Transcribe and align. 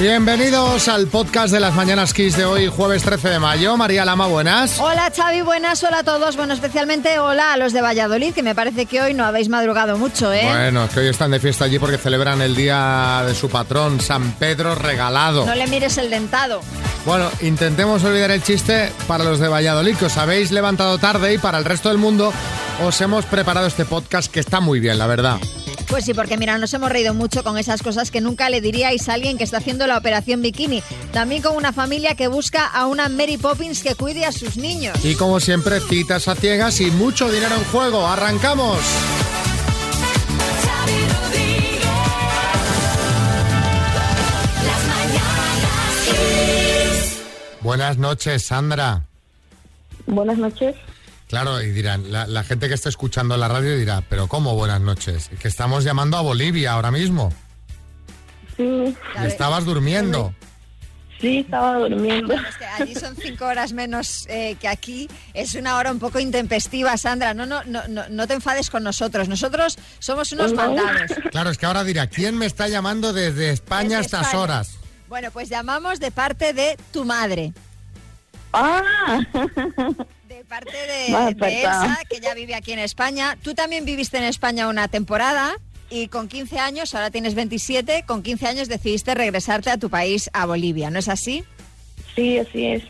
Bienvenidos 0.00 0.88
al 0.88 1.08
podcast 1.08 1.52
de 1.52 1.60
las 1.60 1.74
Mañanas 1.74 2.14
Kiss 2.14 2.34
de 2.34 2.46
hoy, 2.46 2.68
jueves 2.68 3.02
13 3.02 3.28
de 3.28 3.38
mayo. 3.38 3.76
María 3.76 4.02
Lama, 4.06 4.28
buenas. 4.28 4.80
Hola 4.80 5.12
Xavi, 5.14 5.42
buenas, 5.42 5.84
hola 5.84 5.98
a 5.98 6.02
todos. 6.02 6.38
Bueno, 6.38 6.54
especialmente 6.54 7.18
hola 7.18 7.52
a 7.52 7.58
los 7.58 7.74
de 7.74 7.82
Valladolid, 7.82 8.32
que 8.32 8.42
me 8.42 8.54
parece 8.54 8.86
que 8.86 9.02
hoy 9.02 9.12
no 9.12 9.26
habéis 9.26 9.50
madrugado 9.50 9.98
mucho, 9.98 10.32
¿eh? 10.32 10.40
Bueno, 10.42 10.84
es 10.84 10.90
que 10.90 11.00
hoy 11.00 11.08
están 11.08 11.32
de 11.32 11.38
fiesta 11.38 11.66
allí 11.66 11.78
porque 11.78 11.98
celebran 11.98 12.40
el 12.40 12.56
día 12.56 13.24
de 13.26 13.34
su 13.34 13.50
patrón, 13.50 14.00
San 14.00 14.32
Pedro 14.38 14.74
Regalado. 14.74 15.44
No 15.44 15.54
le 15.54 15.66
mires 15.66 15.98
el 15.98 16.08
dentado. 16.08 16.62
Bueno, 17.04 17.28
intentemos 17.42 18.02
olvidar 18.02 18.30
el 18.30 18.42
chiste 18.42 18.90
para 19.06 19.22
los 19.22 19.38
de 19.38 19.48
Valladolid, 19.48 19.96
que 19.96 20.06
os 20.06 20.16
habéis 20.16 20.50
levantado 20.50 20.96
tarde 20.96 21.34
y 21.34 21.38
para 21.38 21.58
el 21.58 21.66
resto 21.66 21.90
del 21.90 21.98
mundo 21.98 22.32
os 22.82 23.00
hemos 23.02 23.26
preparado 23.26 23.66
este 23.66 23.84
podcast 23.84 24.32
que 24.32 24.40
está 24.40 24.60
muy 24.60 24.80
bien, 24.80 24.98
la 24.98 25.06
verdad. 25.06 25.38
Pues 25.90 26.04
sí, 26.04 26.14
porque 26.14 26.36
mira, 26.36 26.56
nos 26.56 26.72
hemos 26.72 26.88
reído 26.88 27.14
mucho 27.14 27.42
con 27.42 27.58
esas 27.58 27.82
cosas 27.82 28.12
que 28.12 28.20
nunca 28.20 28.48
le 28.48 28.60
diríais 28.60 29.08
a 29.08 29.14
alguien 29.14 29.36
que 29.36 29.42
está 29.42 29.56
haciendo 29.56 29.88
la 29.88 29.98
operación 29.98 30.40
bikini. 30.40 30.84
También 31.12 31.42
con 31.42 31.56
una 31.56 31.72
familia 31.72 32.14
que 32.14 32.28
busca 32.28 32.64
a 32.64 32.86
una 32.86 33.08
Mary 33.08 33.36
Poppins 33.36 33.82
que 33.82 33.96
cuide 33.96 34.24
a 34.24 34.30
sus 34.30 34.56
niños. 34.56 35.04
Y 35.04 35.16
como 35.16 35.40
siempre, 35.40 35.80
citas 35.80 36.28
a 36.28 36.36
ciegas 36.36 36.80
y 36.80 36.92
mucho 36.92 37.28
dinero 37.30 37.56
en 37.56 37.64
juego. 37.64 38.06
¡Arrancamos! 38.06 38.78
Buenas 47.62 47.98
noches, 47.98 48.44
Sandra. 48.44 49.06
Buenas 50.06 50.38
noches. 50.38 50.76
Claro, 51.30 51.62
y 51.62 51.70
dirán, 51.70 52.10
la, 52.12 52.26
la 52.26 52.42
gente 52.44 52.68
que 52.68 52.74
está 52.74 52.88
escuchando 52.88 53.36
la 53.36 53.48
radio 53.48 53.76
dirá, 53.76 54.02
pero 54.08 54.26
¿cómo 54.26 54.54
buenas 54.56 54.80
noches? 54.80 55.30
Que 55.40 55.48
estamos 55.48 55.84
llamando 55.84 56.16
a 56.16 56.20
Bolivia 56.20 56.72
ahora 56.72 56.90
mismo. 56.90 57.32
Sí, 58.56 58.94
Y 59.22 59.26
estabas 59.26 59.64
durmiendo. 59.64 60.34
sí, 61.20 61.38
estaba 61.38 61.76
durmiendo. 61.78 62.34
Es 62.34 62.56
que 62.56 62.64
allí 62.66 62.94
son 62.96 63.14
cinco 63.16 63.46
horas 63.46 63.72
menos 63.72 64.26
eh, 64.28 64.56
que 64.60 64.66
aquí. 64.68 65.08
Es 65.32 65.54
una 65.54 65.76
hora 65.76 65.92
un 65.92 65.98
poco 66.00 66.18
intempestiva, 66.18 66.96
Sandra. 66.96 67.32
No, 67.32 67.46
no, 67.46 67.62
no, 67.64 67.86
no, 67.88 68.08
no 68.08 68.26
te 68.26 68.34
enfades 68.34 68.68
con 68.68 68.82
nosotros. 68.82 69.28
Nosotros 69.28 69.78
somos 70.00 70.32
unos 70.32 70.50
No. 70.52 70.56
mandados. 70.56 71.12
Claro, 71.30 71.50
es 71.50 71.58
que 71.58 71.66
ahora 71.66 71.84
dirá, 71.84 72.08
¿quién 72.08 72.36
me 72.36 72.46
está 72.46 72.66
llamando 72.68 73.12
desde 73.12 73.50
España 73.50 73.98
a 73.98 74.00
Desde 74.00 74.06
estas 74.06 74.20
España. 74.26 74.42
horas? 74.42 74.70
Bueno, 75.08 75.30
pues 75.30 75.48
llamamos 75.48 76.00
de 76.00 76.10
parte 76.10 76.52
de 76.52 76.76
tu 76.92 77.04
madre. 77.04 77.52
Ah, 78.52 78.82
parte 80.50 80.76
de, 80.76 81.34
de. 81.34 81.60
Elsa, 81.62 82.00
que 82.10 82.18
ya 82.20 82.34
vive 82.34 82.56
aquí 82.56 82.72
en 82.72 82.80
España. 82.80 83.38
Tú 83.40 83.54
también 83.54 83.84
viviste 83.84 84.18
en 84.18 84.24
España 84.24 84.66
una 84.66 84.88
temporada 84.88 85.56
y 85.88 86.08
con 86.08 86.28
15 86.28 86.58
años, 86.58 86.94
ahora 86.94 87.10
tienes 87.10 87.34
27, 87.34 88.04
con 88.04 88.22
15 88.22 88.46
años 88.46 88.68
decidiste 88.68 89.14
regresarte 89.14 89.70
a 89.70 89.78
tu 89.78 89.90
país, 89.90 90.28
a 90.32 90.46
Bolivia, 90.46 90.90
¿no 90.90 90.98
es 90.98 91.08
así? 91.08 91.44
sí, 92.16 92.38
así 92.38 92.66
es. 92.66 92.82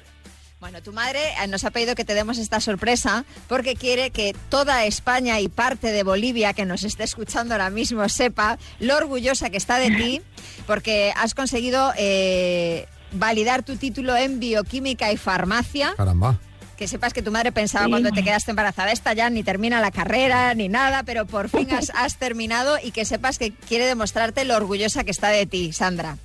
Bueno, 0.58 0.82
tu 0.82 0.92
madre 0.92 1.20
eh, 1.42 1.46
nos 1.48 1.64
ha 1.64 1.70
pedido 1.70 1.94
que 1.94 2.04
te 2.04 2.14
demos 2.14 2.36
esta 2.36 2.60
sorpresa 2.60 3.24
porque 3.48 3.76
quiere 3.76 4.10
que 4.10 4.34
toda 4.50 4.84
España 4.84 5.40
y 5.40 5.48
parte 5.48 5.90
de 5.90 6.02
Bolivia 6.02 6.52
que 6.52 6.66
nos 6.66 6.84
esté 6.84 7.04
escuchando 7.04 7.54
ahora 7.54 7.70
mismo 7.70 8.06
sepa 8.10 8.58
lo 8.78 8.96
orgullosa 8.96 9.48
que 9.48 9.56
está 9.56 9.78
de 9.78 9.90
ti 9.90 10.22
porque 10.66 11.14
has 11.16 11.34
conseguido 11.34 11.92
eh, 11.96 12.86
validar 13.12 13.62
tu 13.62 13.76
título 13.76 14.14
en 14.16 14.38
bioquímica 14.38 15.10
y 15.12 15.16
farmacia. 15.16 15.94
Caramba. 15.96 16.38
Que 16.80 16.88
sepas 16.88 17.12
que 17.12 17.20
tu 17.20 17.30
madre 17.30 17.52
pensaba 17.52 17.84
Sí. 17.84 17.90
cuando 17.90 18.10
te 18.10 18.22
quedaste 18.24 18.52
embarazada, 18.52 18.90
esta 18.90 19.12
ya 19.12 19.28
ni 19.28 19.42
termina 19.42 19.82
la 19.82 19.90
carrera 19.90 20.54
ni 20.54 20.70
nada, 20.70 21.02
pero 21.02 21.26
por 21.26 21.50
fin 21.50 21.70
has, 21.74 21.92
has 21.94 22.16
terminado 22.16 22.78
y 22.82 22.90
que 22.90 23.04
sepas 23.04 23.38
que 23.38 23.52
quiere 23.52 23.84
demostrarte 23.84 24.46
lo 24.46 24.56
orgullosa 24.56 25.04
que 25.04 25.10
está 25.10 25.28
de 25.28 25.44
ti, 25.44 25.74
Sandra. 25.74 26.16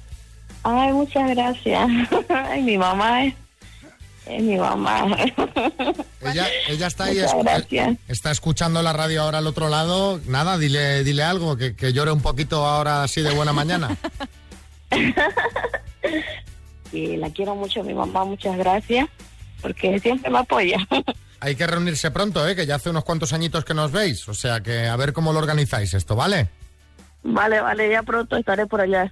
Ay, 0.63 0.94
muchas 0.94 1.29
gracias. 1.31 1.89
Ay, 2.29 2.63
mi 2.63 2.77
mamá 2.77 3.25
es, 3.25 3.33
es 4.27 4.41
mi 4.41 4.55
mamá. 4.55 5.05
Ella, 6.21 6.47
ella 6.69 6.88
está 6.88 7.03
ahí, 7.03 7.17
escu- 7.17 7.44
gracias. 7.44 7.97
está 8.07 8.31
escuchando 8.31 8.81
la 8.81 8.94
radio 8.94 9.23
ahora 9.23 9.39
al 9.39 9.47
otro 9.47 9.67
lado. 9.67 10.21
Nada, 10.25 10.57
dile, 10.57 11.03
dile 11.03 11.23
algo, 11.23 11.57
que, 11.57 11.75
que 11.75 11.91
llore 11.91 12.11
un 12.13 12.21
poquito 12.21 12.65
ahora 12.65 13.03
así 13.03 13.21
de 13.21 13.31
buena 13.33 13.51
mañana. 13.51 13.95
Y 16.94 17.17
la 17.17 17.29
quiero 17.31 17.55
mucho, 17.55 17.83
mi 17.83 17.94
mamá. 17.94 18.23
Muchas 18.23 18.55
gracias. 18.57 19.07
Porque 19.65 19.99
siempre 19.99 20.29
me 20.29 20.37
apoya. 20.37 20.77
Hay 21.39 21.55
que 21.55 21.65
reunirse 21.65 22.11
pronto, 22.11 22.47
¿eh? 22.47 22.55
que 22.55 22.67
ya 22.67 22.75
hace 22.75 22.91
unos 22.91 23.03
cuantos 23.03 23.33
añitos 23.33 23.65
que 23.65 23.73
nos 23.73 23.91
veis. 23.91 24.29
O 24.29 24.35
sea 24.35 24.61
que 24.61 24.87
a 24.87 24.95
ver 24.95 25.11
cómo 25.11 25.33
lo 25.33 25.39
organizáis 25.39 25.95
esto, 25.95 26.15
¿vale? 26.15 26.49
Vale, 27.23 27.61
vale, 27.61 27.89
ya 27.89 28.03
pronto 28.03 28.37
estaré 28.37 28.67
por 28.67 28.81
allá. 28.81 29.11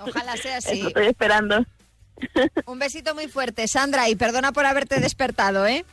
Ojalá 0.00 0.36
sea 0.36 0.56
así. 0.58 0.80
Eso 0.80 0.88
estoy 0.88 1.06
esperando. 1.06 1.64
Un 2.66 2.80
besito 2.80 3.14
muy 3.14 3.28
fuerte, 3.28 3.68
Sandra, 3.68 4.08
y 4.08 4.16
perdona 4.16 4.50
por 4.50 4.66
haberte 4.66 4.98
despertado, 4.98 5.64
¿eh? 5.64 5.84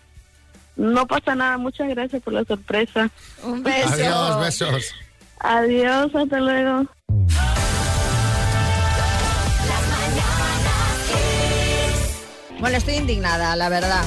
No 0.76 1.06
pasa 1.06 1.36
nada. 1.36 1.60
Muchas 1.60 1.88
gracias 1.90 2.24
por 2.24 2.34
la 2.34 2.44
sorpresa. 2.44 3.12
Un 3.44 3.62
beso. 3.62 3.94
Adiós, 3.94 4.40
besos. 4.40 4.96
Adiós, 5.42 6.16
hasta 6.16 6.40
luego. 6.40 6.88
Bueno, 12.60 12.78
estoy 12.78 12.96
indignada, 12.96 13.56
la 13.56 13.70
verdad. 13.70 14.04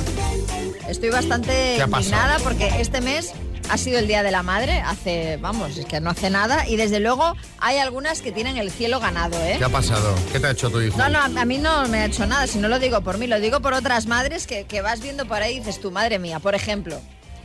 Estoy 0.88 1.10
bastante 1.10 1.78
indignada 1.78 2.38
porque 2.38 2.81
este 2.81 3.00
mes 3.00 3.32
ha 3.69 3.76
sido 3.76 3.98
el 3.98 4.06
Día 4.06 4.22
de 4.22 4.31
la 4.31 4.42
Madre, 4.42 4.81
hace, 4.81 5.36
vamos, 5.36 5.76
es 5.76 5.84
que 5.84 6.00
no 6.00 6.09
hace 6.09 6.31
nada, 6.31 6.66
y 6.66 6.76
desde 6.76 7.00
luego 7.00 7.34
hay 7.58 7.76
algunas 7.76 8.22
que 8.22 8.32
tienen 8.32 8.56
el 8.56 8.70
cielo 8.70 8.98
ganado, 8.98 9.38
¿eh? 9.44 9.56
¿Qué 9.58 9.64
ha 9.64 9.69
pasado? 9.69 10.14
¿Qué 10.32 10.41
te 10.41 10.47
ha 10.47 10.50
hecho 10.53 10.70
tu 10.70 10.81
hijo? 10.81 10.97
No, 10.97 11.10
no, 11.10 11.20
a 11.20 11.44
mí 11.44 11.58
no 11.58 11.87
me 11.88 11.98
ha 11.98 12.04
hecho 12.06 12.25
nada, 12.26 12.47
si 12.47 12.58
no 12.58 12.69
lo 12.69 12.78
digo 12.78 13.03
por 13.03 13.19
mí, 13.19 13.26
lo 13.26 13.38
digo 13.41 13.60
por 13.60 13.75
otras 13.75 14.06
madres 14.06 14.47
que, 14.47 14.64
que 14.64 14.81
vas 14.81 15.00
viendo 15.00 15.26
por 15.26 15.42
ahí 15.42 15.56
y 15.56 15.58
dices, 15.58 15.81
tu 15.81 15.91
madre 15.91 16.19
mía, 16.19 16.41
por 16.41 16.54
ejemplo. 16.54 16.98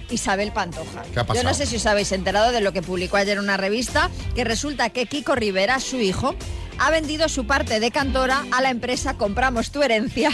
Isabel 0.09 0.51
Pantoja. 0.53 1.03
¿Qué 1.13 1.19
ha 1.19 1.23
Yo 1.23 1.27
pasado? 1.27 1.49
no 1.49 1.53
sé 1.53 1.65
si 1.65 1.75
os 1.77 1.85
habéis 1.85 2.11
enterado 2.13 2.51
de 2.51 2.61
lo 2.61 2.71
que 2.71 2.81
publicó 2.81 3.17
ayer 3.17 3.39
una 3.39 3.57
revista, 3.57 4.09
que 4.35 4.43
resulta 4.45 4.89
que 4.91 5.05
Kiko 5.05 5.35
Rivera, 5.35 5.79
su 5.81 5.97
hijo, 5.99 6.35
ha 6.79 6.89
vendido 6.89 7.27
su 7.27 7.45
parte 7.45 7.79
de 7.81 7.91
cantora 7.91 8.45
a 8.51 8.61
la 8.61 8.69
empresa 8.69 9.15
Compramos 9.15 9.71
tu 9.71 9.81
herencia. 9.81 10.29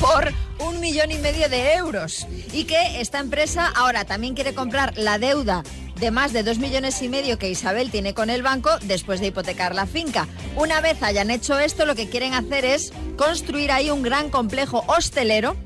Por 0.00 0.32
un 0.58 0.80
millón 0.80 1.10
y 1.10 1.18
medio 1.18 1.48
de 1.48 1.74
euros. 1.74 2.26
Y 2.52 2.64
que 2.64 3.00
esta 3.00 3.18
empresa 3.18 3.72
ahora 3.74 4.04
también 4.04 4.34
quiere 4.34 4.54
comprar 4.54 4.96
la 4.96 5.18
deuda 5.18 5.62
de 5.96 6.10
más 6.10 6.32
de 6.32 6.42
dos 6.42 6.58
millones 6.58 7.00
y 7.02 7.08
medio 7.08 7.38
que 7.38 7.48
Isabel 7.48 7.90
tiene 7.90 8.14
con 8.14 8.30
el 8.30 8.42
banco 8.42 8.70
después 8.82 9.20
de 9.20 9.28
hipotecar 9.28 9.74
la 9.74 9.86
finca. 9.86 10.26
Una 10.56 10.80
vez 10.80 11.02
hayan 11.02 11.30
hecho 11.30 11.58
esto, 11.58 11.86
lo 11.86 11.94
que 11.94 12.08
quieren 12.08 12.34
hacer 12.34 12.64
es 12.64 12.92
construir 13.16 13.70
ahí 13.72 13.90
un 13.90 14.02
gran 14.02 14.30
complejo 14.30 14.84
hostelero 14.88 15.56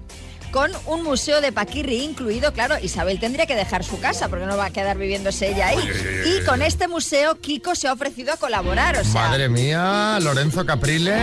con 0.50 0.71
un 0.87 1.03
museo 1.03 1.41
de 1.41 1.53
Paquirri 1.53 2.03
incluido. 2.03 2.53
Claro, 2.53 2.77
Isabel 2.83 3.21
tendría 3.21 3.47
que 3.47 3.55
dejar 3.55 3.84
su 3.84 4.00
casa 4.00 4.28
porque 4.28 4.47
no 4.47 4.56
va 4.56 4.66
a 4.66 4.71
quedar 4.71 4.97
viviéndose 4.97 5.49
ella 5.49 5.69
ahí. 5.69 5.91
Y 6.25 6.45
con 6.45 6.62
este 6.62 6.89
museo, 6.89 7.39
Kiko 7.41 7.75
se 7.75 7.89
ha 7.89 7.93
ofrecido 7.93 8.33
a 8.33 8.37
colaborar. 8.37 8.97
O 8.97 9.05
sea, 9.05 9.28
Madre 9.28 9.49
mía, 9.49 10.19
Lorenzo 10.21 10.65
Caprile. 10.65 11.16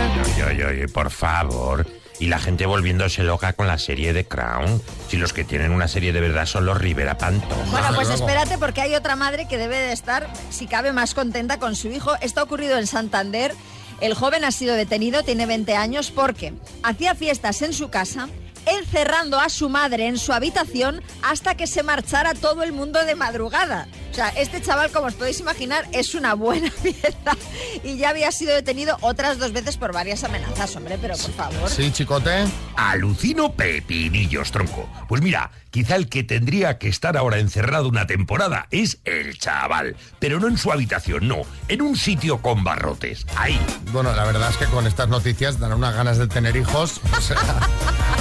Por 0.92 1.10
favor. 1.10 1.86
Y 2.18 2.26
la 2.26 2.38
gente 2.38 2.66
volviéndose 2.66 3.22
loca 3.22 3.52
con 3.52 3.66
la 3.66 3.78
serie 3.78 4.12
de 4.12 4.24
Crown. 4.24 4.82
Si 5.08 5.16
los 5.16 5.32
que 5.32 5.44
tienen 5.44 5.72
una 5.72 5.88
serie 5.88 6.12
de 6.12 6.20
verdad 6.20 6.46
son 6.46 6.64
los 6.66 6.78
Rivera 6.78 7.18
Pantoja. 7.18 7.70
Bueno, 7.70 7.88
pues 7.94 8.08
espérate 8.08 8.58
porque 8.58 8.80
hay 8.80 8.94
otra 8.94 9.16
madre 9.16 9.46
que 9.48 9.58
debe 9.58 9.76
de 9.76 9.92
estar, 9.92 10.30
si 10.50 10.66
cabe, 10.66 10.92
más 10.92 11.14
contenta 11.14 11.58
con 11.58 11.76
su 11.76 11.88
hijo. 11.88 12.14
Esto 12.20 12.40
ha 12.40 12.44
ocurrido 12.44 12.78
en 12.78 12.86
Santander. 12.86 13.54
El 14.00 14.14
joven 14.14 14.44
ha 14.44 14.50
sido 14.50 14.74
detenido, 14.74 15.22
tiene 15.22 15.46
20 15.46 15.74
años, 15.74 16.10
porque 16.10 16.52
hacía 16.82 17.14
fiestas 17.14 17.62
en 17.62 17.72
su 17.72 17.88
casa, 17.88 18.28
encerrando 18.66 19.40
a 19.40 19.48
su 19.48 19.68
madre 19.68 20.06
en 20.06 20.18
su 20.18 20.32
habitación 20.32 21.02
hasta 21.22 21.56
que 21.56 21.66
se 21.66 21.82
marchara 21.82 22.34
todo 22.34 22.62
el 22.62 22.72
mundo 22.72 23.04
de 23.04 23.14
madrugada. 23.14 23.88
O 24.10 24.14
sea, 24.14 24.28
este 24.30 24.62
chaval, 24.62 24.90
como 24.90 25.08
os 25.08 25.14
podéis 25.14 25.40
imaginar, 25.40 25.86
es 25.92 26.14
una 26.14 26.34
buena 26.34 26.70
pieza 26.82 27.36
y 27.84 27.96
ya 27.98 28.10
había 28.10 28.32
sido 28.32 28.54
detenido 28.54 28.96
otras 29.02 29.38
dos 29.38 29.52
veces 29.52 29.76
por 29.76 29.92
varias 29.92 30.24
amenazas, 30.24 30.74
hombre, 30.76 30.98
pero 31.00 31.16
por 31.16 31.32
favor. 31.32 31.70
Sí, 31.70 31.90
chicote. 31.92 32.46
Alucino 32.76 33.52
pepinillos, 33.52 34.50
tronco. 34.52 34.88
Pues 35.08 35.22
mira, 35.22 35.50
quizá 35.70 35.96
el 35.96 36.08
que 36.08 36.24
tendría 36.24 36.78
que 36.78 36.88
estar 36.88 37.16
ahora 37.16 37.38
encerrado 37.38 37.88
una 37.88 38.06
temporada 38.06 38.68
es 38.70 38.98
el 39.04 39.38
chaval. 39.38 39.96
Pero 40.18 40.40
no 40.40 40.48
en 40.48 40.56
su 40.56 40.72
habitación, 40.72 41.28
no. 41.28 41.42
En 41.68 41.82
un 41.82 41.96
sitio 41.96 42.40
con 42.40 42.64
barrotes. 42.64 43.26
Ahí. 43.36 43.60
Bueno, 43.92 44.12
la 44.14 44.24
verdad 44.24 44.48
es 44.50 44.56
que 44.56 44.66
con 44.66 44.86
estas 44.86 45.08
noticias 45.08 45.58
dan 45.60 45.74
unas 45.74 45.94
ganas 45.94 46.16
de 46.16 46.26
tener 46.26 46.56
hijos. 46.56 47.00
O 47.16 47.20
sea, 47.20 47.36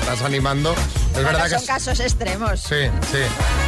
estás 0.00 0.22
animando. 0.22 0.72
Es 0.72 1.12
Bueno, 1.14 1.28
verdad 1.30 1.44
que 1.50 1.58
son 1.58 1.66
casos 1.66 2.00
extremos. 2.00 2.60
Sí, 2.60 2.86
sí. 3.12 3.18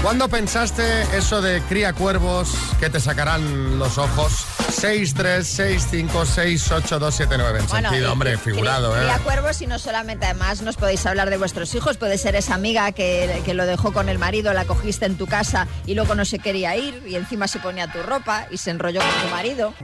¿Cuándo 0.02 0.28
pensaste 0.28 0.82
eso 1.16 1.40
de 1.42 1.60
cría 1.62 1.92
cuervos 1.92 2.48
que 2.80 2.90
te 2.90 3.00
sacarán 3.00 3.78
los 3.78 3.98
ojos? 3.98 4.32
636568279. 4.80 7.58
En 7.60 7.66
Bueno, 7.66 7.90
sentido, 7.90 8.08
y- 8.08 8.12
hombre, 8.12 8.38
figurado, 8.38 8.92
cría- 8.92 9.02
¿eh? 9.02 9.04
cría 9.04 9.18
cuervos 9.18 9.60
y 9.62 9.66
no 9.66 9.78
solamente 9.78 10.24
además 10.26 10.62
nos 10.62 10.76
podéis 10.76 11.04
hablar 11.06 11.30
de 11.30 11.36
vuestros 11.38 11.74
hijos, 11.74 11.96
puede 11.96 12.18
ser 12.18 12.34
esa 12.36 12.54
amiga 12.54 12.92
que, 12.92 13.42
que 13.44 13.54
lo 13.54 13.66
dejó 13.66 13.92
con 13.92 14.08
el 14.08 14.18
marido, 14.18 14.52
la 14.52 14.64
cogiste 14.64 15.06
en 15.06 15.16
tu 15.16 15.26
casa 15.26 15.66
y 15.86 15.94
luego 15.94 16.14
no 16.14 16.24
se 16.24 16.38
quería 16.38 16.76
ir 16.76 17.02
y 17.06 17.16
encima 17.16 17.48
se 17.48 17.58
ponía 17.58 17.90
tu 17.90 18.02
ropa 18.02 18.46
y 18.50 18.58
se 18.58 18.70
enrolló 18.70 19.00
con 19.00 19.10
tu 19.10 19.28
marido. 19.34 19.74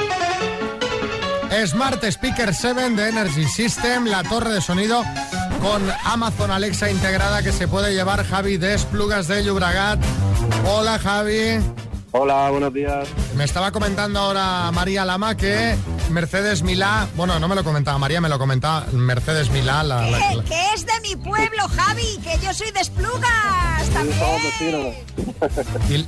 Smart 1.67 2.03
Speaker 2.05 2.55
7 2.55 2.91
de 2.91 3.09
Energy 3.09 3.45
System, 3.47 4.05
la 4.07 4.23
torre 4.23 4.53
de 4.53 4.61
sonido 4.61 5.03
con 5.61 5.83
Amazon 6.05 6.51
Alexa 6.51 6.91
integrada 6.91 7.43
que 7.43 7.53
se 7.53 7.69
puede 7.69 7.95
llevar 7.95 8.25
Javi 8.25 8.57
de 8.57 8.75
Esplugas 8.75 9.29
de 9.29 9.45
Llobregat. 9.45 9.99
Hola 10.67 10.99
Javi. 10.99 11.59
Hola, 12.13 12.49
buenos 12.51 12.73
días. 12.73 13.07
Me 13.37 13.45
estaba 13.45 13.71
comentando 13.71 14.19
ahora 14.19 14.71
María 14.73 15.05
Lama 15.05 15.37
que 15.37 15.77
Mercedes 16.11 16.63
Milá, 16.63 17.07
bueno, 17.17 17.39
no 17.39 17.49
me 17.49 17.55
lo 17.55 17.63
comentaba 17.63 17.99
María, 17.99 18.21
me 18.21 18.31
lo 18.31 18.39
comentaba 18.39 18.87
Mercedes 18.93 19.51
Milá, 19.51 19.83
la, 19.83 20.09
la- 20.11 20.19
Que, 20.31 20.35
la- 20.37 20.45
que 20.45 20.61
es 20.75 20.87
de 20.87 20.93
mi 21.03 21.17
pueblo, 21.17 21.69
Javi, 21.77 22.19
que 22.23 22.39
yo 22.43 22.55
soy 22.55 22.71
de 22.71 22.81
Esplugas 22.81 23.89
también. 23.93 24.95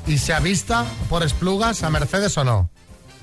¿Y, 0.07 0.13
y 0.13 0.19
se 0.19 0.33
avista 0.33 0.87
por 1.11 1.23
Esplugas 1.23 1.83
a 1.83 1.91
Mercedes 1.91 2.37
o 2.39 2.45
no? 2.45 2.71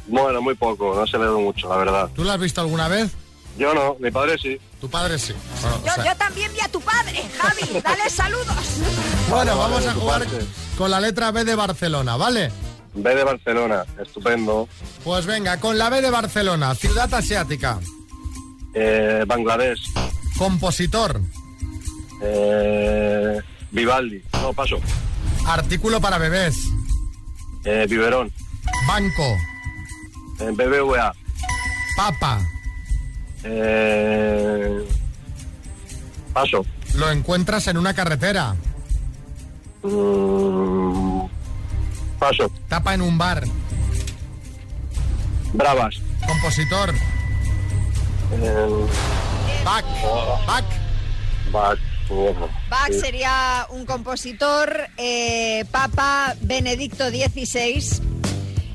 Bueno, 0.06 0.40
muy 0.42 0.54
poco, 0.56 0.94
no 0.96 1.08
se 1.08 1.18
le 1.18 1.26
ve 1.26 1.32
mucho, 1.32 1.68
la 1.70 1.78
verdad. 1.78 2.10
¿Tú 2.16 2.24
la 2.24 2.34
has 2.34 2.40
visto 2.40 2.62
alguna 2.62 2.88
vez? 2.88 3.12
Yo 3.58 3.74
no, 3.74 3.96
mi 4.00 4.12
padre 4.12 4.38
sí. 4.40 4.60
Tu 4.82 4.90
padre 4.90 5.18
sí. 5.18 5.34
Bueno, 5.62 5.78
Yo, 5.86 5.92
o 5.92 5.96
sea- 5.96 6.06
yo 6.06 6.16
también 6.18 6.52
vi 6.54 6.60
a 6.62 6.68
tu 6.70 6.80
padre, 6.82 7.24
Javi. 7.40 7.82
Dale 7.84 8.10
saludos. 8.10 8.56
bueno, 9.30 9.36
Vale, 9.36 9.52
vamos 9.74 9.86
a 9.88 9.94
jugar 9.94 10.20
parte. 10.28 10.46
con 10.78 10.92
la 10.92 11.00
letra 11.00 11.32
B 11.32 11.44
de 11.46 11.56
Barcelona, 11.56 12.16
¿vale? 12.16 12.52
B 12.94 13.16
de 13.16 13.24
Barcelona, 13.24 13.86
estupendo. 14.02 14.68
Pues 15.04 15.26
venga, 15.26 15.60
con 15.60 15.78
la 15.78 15.90
B 15.90 16.02
de 16.02 16.10
Barcelona, 16.12 16.74
ciudad 16.76 17.12
asiática, 17.14 17.80
Eh, 18.74 19.24
Bangladesh, 19.28 19.80
compositor, 20.38 21.20
eh, 22.22 23.40
Vivaldi, 23.72 24.22
no, 24.34 24.54
paso. 24.54 24.78
artículo 25.48 26.00
para 26.02 26.18
bebés, 26.18 26.56
Eh, 27.64 27.86
Biberón, 27.90 28.32
banco, 28.88 29.36
eh, 30.40 30.52
BBVA, 30.54 31.12
papa, 31.98 32.40
eh, 33.44 34.88
paso. 36.34 36.66
lo 36.96 37.10
encuentras 37.12 37.68
en 37.68 37.78
una 37.78 37.94
carretera, 37.94 38.56
Mm, 39.84 41.22
paso. 42.20 42.52
tapa 42.68 42.94
en 42.94 43.02
un 43.02 43.18
bar, 43.18 43.44
Bravas, 45.54 45.96
compositor, 46.28 46.94
eh, 48.34 48.70
Bach, 49.64 49.86
Bach, 50.46 50.66
Bach, 52.70 52.92
sería 52.92 53.66
un 53.70 53.86
compositor, 53.86 54.88
eh, 54.98 55.64
Papa 55.72 56.36
Benedicto 56.42 57.10
XVI. 57.10 58.17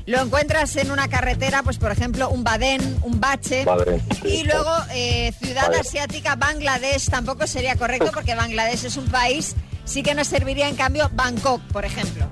Lo 0.05 0.19
encuentras 0.21 0.75
en 0.75 0.91
una 0.91 1.07
carretera, 1.07 1.63
pues 1.63 1.77
por 1.77 1.91
ejemplo, 1.91 2.29
un 2.29 2.43
Badén, 2.43 2.97
un 3.03 3.19
Bache. 3.21 3.65
Madre. 3.65 4.01
Y 4.25 4.43
luego, 4.43 4.69
eh, 4.93 5.33
ciudad 5.41 5.67
Vale. 5.67 5.79
asiática, 5.79 6.35
Bangladesh, 6.35 7.09
tampoco 7.09 7.47
sería 7.47 7.75
correcto 7.77 8.11
porque 8.13 8.35
Bangladesh 8.35 8.83
es 8.85 8.97
un 8.97 9.05
país, 9.05 9.55
sí 9.85 10.03
que 10.03 10.13
nos 10.13 10.27
serviría 10.27 10.67
en 10.67 10.75
cambio 10.75 11.09
Bangkok, 11.13 11.61
por 11.71 11.85
ejemplo. 11.85 12.27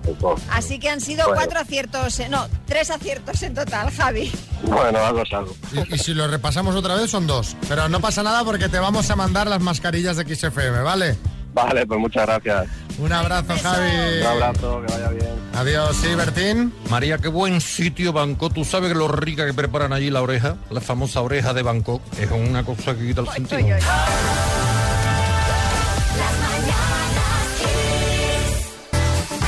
Así 0.51 0.79
que 0.79 0.89
han 0.89 0.99
sido 0.99 1.23
Bueno. 1.25 1.35
cuatro 1.35 1.59
aciertos, 1.61 2.19
eh, 2.19 2.27
no, 2.27 2.45
tres 2.65 2.89
aciertos 2.91 3.41
en 3.43 3.53
total, 3.53 3.89
Javi. 3.91 4.29
Bueno, 4.63 4.99
algo 4.99 5.21
es 5.21 5.31
algo. 5.33 5.55
Y, 5.71 5.95
y 5.95 5.97
si 5.97 6.13
lo 6.13 6.27
repasamos 6.27 6.75
otra 6.75 6.95
vez 6.95 7.09
son 7.09 7.25
dos. 7.25 7.55
Pero 7.69 7.87
no 7.87 8.01
pasa 8.01 8.21
nada 8.21 8.43
porque 8.43 8.67
te 8.67 8.79
vamos 8.79 9.09
a 9.09 9.15
mandar 9.15 9.47
las 9.47 9.61
mascarillas 9.61 10.17
de 10.17 10.35
XFM, 10.35 10.81
¿vale? 10.81 11.17
Vale, 11.53 11.85
pues 11.85 11.99
muchas 11.99 12.25
gracias. 12.25 12.67
Un 12.97 13.11
abrazo, 13.11 13.53
Javi. 13.61 14.19
Un 14.21 14.27
abrazo, 14.27 14.81
que 14.85 14.93
vaya 14.93 15.09
bien. 15.09 15.31
Adiós, 15.55 15.97
sí, 15.97 16.15
Bertín. 16.15 16.73
María, 16.89 17.17
qué 17.17 17.27
buen 17.27 17.59
sitio 17.61 18.13
Bangkok. 18.13 18.53
¿Tú 18.53 18.63
sabes 18.63 18.95
lo 18.95 19.07
rica 19.07 19.45
que 19.45 19.53
preparan 19.53 19.91
allí 19.91 20.09
la 20.09 20.21
oreja? 20.21 20.57
La 20.69 20.81
famosa 20.81 21.21
oreja 21.21 21.53
de 21.53 21.63
Bangkok. 21.63 22.01
Es 22.19 22.29
una 22.31 22.63
cosa 22.63 22.95
que 22.95 23.07
quita 23.07 23.21
el 23.21 23.27
sentido. 23.29 23.77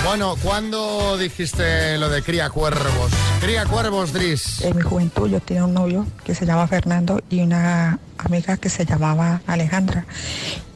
Bueno, 0.05 0.35
¿cuándo 0.43 1.17
dijiste 1.17 1.97
lo 1.97 2.09
de 2.09 2.21
cría 2.21 2.49
cuervos? 2.49 3.11
Cría 3.43 3.65
cuervos, 3.65 4.13
Dris. 4.13 4.61
En 4.61 4.77
mi 4.77 4.81
juventud 4.81 5.29
yo 5.29 5.41
tenía 5.41 5.65
un 5.65 5.73
novio 5.73 6.07
que 6.23 6.33
se 6.33 6.45
llama 6.45 6.65
Fernando 6.65 7.21
y 7.29 7.41
una 7.41 7.99
amiga 8.17 8.55
que 8.55 8.69
se 8.69 8.85
llamaba 8.85 9.41
Alejandra. 9.47 10.05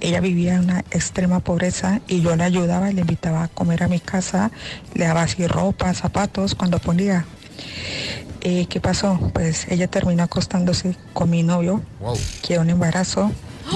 Ella 0.01 0.19
vivía 0.19 0.55
en 0.55 0.65
una 0.65 0.79
extrema 0.91 1.39
pobreza 1.39 2.01
y 2.09 2.19
yo 2.21 2.35
le 2.35 2.43
ayudaba 2.43 2.91
y 2.91 2.93
le 2.93 3.01
invitaba 3.01 3.43
a 3.43 3.47
comer 3.47 3.83
a 3.83 3.87
mi 3.87 4.01
casa, 4.01 4.51
le 4.93 5.05
daba 5.05 5.21
así 5.21 5.47
ropa, 5.47 5.93
zapatos 5.93 6.55
cuando 6.55 6.77
podía. 6.79 7.23
Eh, 8.41 8.65
¿Qué 8.69 8.81
pasó? 8.81 9.17
Pues 9.33 9.65
ella 9.69 9.87
terminó 9.87 10.23
acostándose 10.23 10.97
con 11.13 11.29
mi 11.29 11.43
novio, 11.43 11.81
Wow. 12.01 12.19
que 12.43 12.59
un 12.59 12.69
embarazo. 12.69 13.31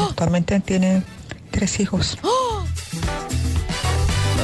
Actualmente 0.09 0.59
tiene 0.59 1.01
tres 1.49 1.79
hijos. 1.79 2.17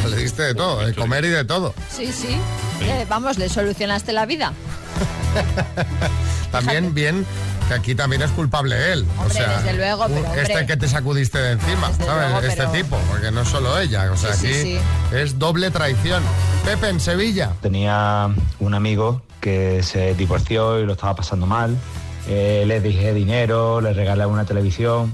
Le 0.09 0.15
diste 0.15 0.41
de 0.41 0.55
todo, 0.55 0.85
de 0.85 0.95
comer 0.95 1.25
y 1.25 1.29
de 1.29 1.43
todo. 1.43 1.73
Sí, 1.93 2.07
sí. 2.13 2.38
Eh, 2.81 3.06
vamos, 3.09 3.38
le 3.38 3.50
solucionaste 3.50 4.13
la 4.13 4.25
vida. 4.25 4.53
También 6.51 6.94
bien 6.94 7.25
que 7.68 7.74
aquí 7.74 7.95
también 7.95 8.21
es 8.21 8.31
culpable 8.31 8.94
él. 8.94 9.06
o 9.19 9.29
sea, 9.29 9.57
desde 9.57 9.74
luego, 9.75 10.06
pero, 10.07 10.19
este 10.41 10.53
hombre. 10.53 10.65
que 10.68 10.77
te 10.77 10.88
sacudiste 10.88 11.38
de 11.38 11.51
encima, 11.51 11.89
Desde 11.89 12.06
¿sabes? 12.06 12.29
luego, 12.29 12.39
este 12.47 12.56
pero- 12.57 12.71
tipo, 12.71 12.97
porque 13.09 13.29
no 13.31 13.41
es 13.41 13.50
solo 13.50 13.77
ella. 13.77 14.09
O 14.12 14.15
sea, 14.15 14.33
Sí, 14.33 14.47
sí, 14.47 14.53
aquí 14.53 14.62
sí. 14.63 15.18
es 15.18 15.38
doble 15.38 15.69
traición. 15.69 16.24
Pepe 16.63 16.88
en 16.89 17.00
Sevilla. 17.01 17.51
Tenía 17.62 18.29
un 18.59 18.74
amigo 18.74 19.21
que 19.41 19.83
se 19.83 20.15
divorció 20.15 20.79
y 20.79 20.85
lo 20.85 20.94
estaba 20.94 21.18
pasando 21.18 21.45
mal. 21.45 21.75
Eh, 22.29 22.63
le 22.65 22.79
dije 22.79 23.13
dinero, 23.13 23.81
le 23.81 23.91
regalé 23.94 24.25
una 24.25 24.45
televisión 24.45 25.12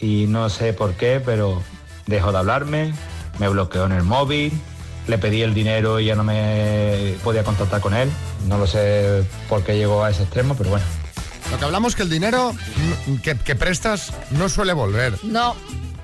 y 0.00 0.26
no 0.26 0.48
sé 0.50 0.72
por 0.72 0.94
qué, 0.94 1.22
pero 1.24 1.62
dejó 2.06 2.32
de 2.32 2.38
hablarme, 2.38 2.94
me 3.38 3.48
bloqueó 3.48 3.86
en 3.86 3.92
el 3.92 4.02
móvil, 4.02 4.52
le 5.08 5.18
pedí 5.18 5.42
el 5.42 5.54
dinero 5.54 6.00
y 6.00 6.06
ya 6.06 6.14
no 6.14 6.24
me 6.24 7.14
podía 7.24 7.44
contactar 7.44 7.80
con 7.80 7.94
él. 7.94 8.08
No 8.46 8.58
lo 8.58 8.66
sé 8.66 9.24
por 9.48 9.62
qué 9.64 9.76
llegó 9.76 10.04
a 10.04 10.10
ese 10.10 10.22
extremo, 10.22 10.54
pero 10.56 10.70
bueno. 10.70 10.84
Lo 11.50 11.58
que 11.58 11.64
hablamos 11.64 11.94
que 11.96 12.02
el 12.02 12.10
dinero 12.10 12.52
que, 13.22 13.36
que 13.36 13.54
prestas 13.54 14.12
no 14.30 14.48
suele 14.48 14.72
volver. 14.72 15.18
No, 15.22 15.54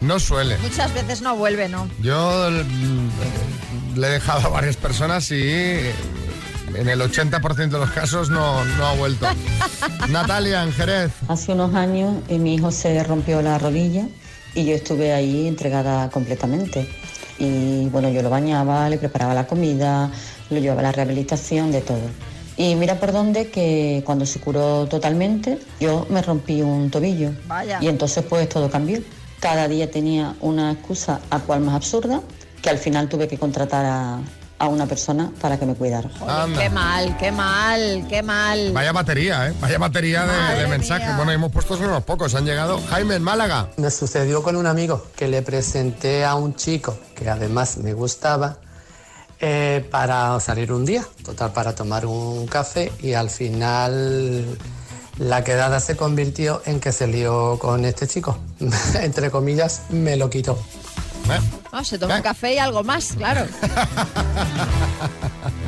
No 0.00 0.18
suele. 0.20 0.58
muchas 0.58 0.92
veces 0.94 1.22
no 1.22 1.36
vuelve, 1.36 1.68
¿no? 1.68 1.88
Yo 2.00 2.50
mm, 2.50 3.98
le 3.98 4.06
he 4.06 4.10
dejado 4.10 4.46
a 4.46 4.50
varias 4.50 4.76
personas 4.76 5.30
y 5.30 5.40
eh, 5.40 5.94
en 6.74 6.88
el 6.88 7.00
80% 7.00 7.54
de 7.70 7.78
los 7.78 7.90
casos 7.92 8.28
no, 8.30 8.62
no 8.64 8.86
ha 8.86 8.94
vuelto. 8.94 9.26
Natalia, 10.08 10.62
en 10.64 10.72
Jerez. 10.72 11.12
Hace 11.28 11.52
unos 11.52 11.74
años 11.74 12.16
eh, 12.28 12.38
mi 12.38 12.54
hijo 12.56 12.70
se 12.70 13.02
rompió 13.04 13.40
la 13.40 13.58
rodilla 13.58 14.06
y 14.54 14.66
yo 14.66 14.74
estuve 14.74 15.12
ahí 15.14 15.46
entregada 15.46 16.10
completamente. 16.10 16.88
Y 17.38 17.86
bueno, 17.88 18.08
yo 18.08 18.22
lo 18.22 18.30
bañaba, 18.30 18.88
le 18.88 18.98
preparaba 18.98 19.34
la 19.34 19.46
comida, 19.46 20.10
lo 20.50 20.58
llevaba 20.58 20.80
a 20.80 20.84
la 20.84 20.92
rehabilitación, 20.92 21.70
de 21.70 21.80
todo. 21.80 22.00
Y 22.56 22.74
mira 22.74 22.98
por 22.98 23.12
dónde 23.12 23.50
que 23.50 24.02
cuando 24.04 24.26
se 24.26 24.40
curó 24.40 24.86
totalmente, 24.86 25.58
yo 25.78 26.06
me 26.10 26.22
rompí 26.22 26.60
un 26.62 26.90
tobillo. 26.90 27.30
Vaya. 27.46 27.78
Y 27.80 27.86
entonces 27.86 28.24
pues 28.28 28.48
todo 28.48 28.68
cambió. 28.68 29.00
Cada 29.38 29.68
día 29.68 29.90
tenía 29.90 30.34
una 30.40 30.72
excusa 30.72 31.20
a 31.30 31.38
cual 31.38 31.60
más 31.60 31.76
absurda, 31.76 32.20
que 32.60 32.70
al 32.70 32.78
final 32.78 33.08
tuve 33.08 33.28
que 33.28 33.38
contratar 33.38 33.86
a, 33.86 34.20
a 34.58 34.68
una 34.68 34.86
persona 34.86 35.30
para 35.40 35.58
que 35.58 35.66
me 35.66 35.74
cuidara. 35.74 36.10
Qué 36.58 36.70
mal, 36.70 37.16
qué 37.16 37.32
mal, 37.32 38.06
qué 38.08 38.22
mal. 38.22 38.72
Vaya 38.72 38.92
batería, 38.92 39.48
¿eh? 39.48 39.54
Vaya 39.60 39.78
batería 39.78 40.26
de, 40.26 40.66
mensajes. 40.66 41.06
mía. 41.06 41.16
Bueno, 41.16 41.32
hemos 41.32 41.52
puesto 41.52 41.76
solo 41.76 41.88
unos 41.90 42.04
pocos. 42.04 42.34
Han 42.34 42.44
llegado. 42.44 42.80
Jaime, 42.90 43.16
en 43.16 43.22
Málaga. 43.22 43.70
Me 43.76 43.90
sucedió 43.90 44.42
con 44.42 44.56
un 44.56 44.66
amigo 44.66 45.06
que 45.16 45.28
le 45.28 45.42
presenté 45.42 46.24
a 46.24 46.34
un 46.34 46.56
chico 46.56 46.98
que 47.14 47.28
además 47.28 47.78
me 47.78 47.92
gustaba 47.92 48.58
eh, 49.40 49.86
para 49.90 50.40
salir 50.40 50.72
un 50.72 50.84
día, 50.84 51.06
total 51.24 51.52
para 51.52 51.74
tomar 51.74 52.06
un 52.06 52.46
café 52.48 52.90
y 53.00 53.12
al 53.12 53.30
final 53.30 54.58
la 55.18 55.44
quedada 55.44 55.78
se 55.78 55.96
convirtió 55.96 56.62
en 56.64 56.80
que 56.80 56.90
se 56.92 57.06
lió 57.06 57.58
con 57.58 57.84
este 57.84 58.06
chico. 58.08 58.38
Entre 59.00 59.30
comillas, 59.30 59.82
me 59.90 60.16
lo 60.16 60.28
quitó. 60.28 60.58
¿Eh? 61.30 61.40
No, 61.72 61.84
se 61.84 61.98
toma 61.98 62.16
un 62.16 62.22
café 62.22 62.54
y 62.54 62.58
algo 62.58 62.82
más, 62.84 63.12
claro. 63.16 63.42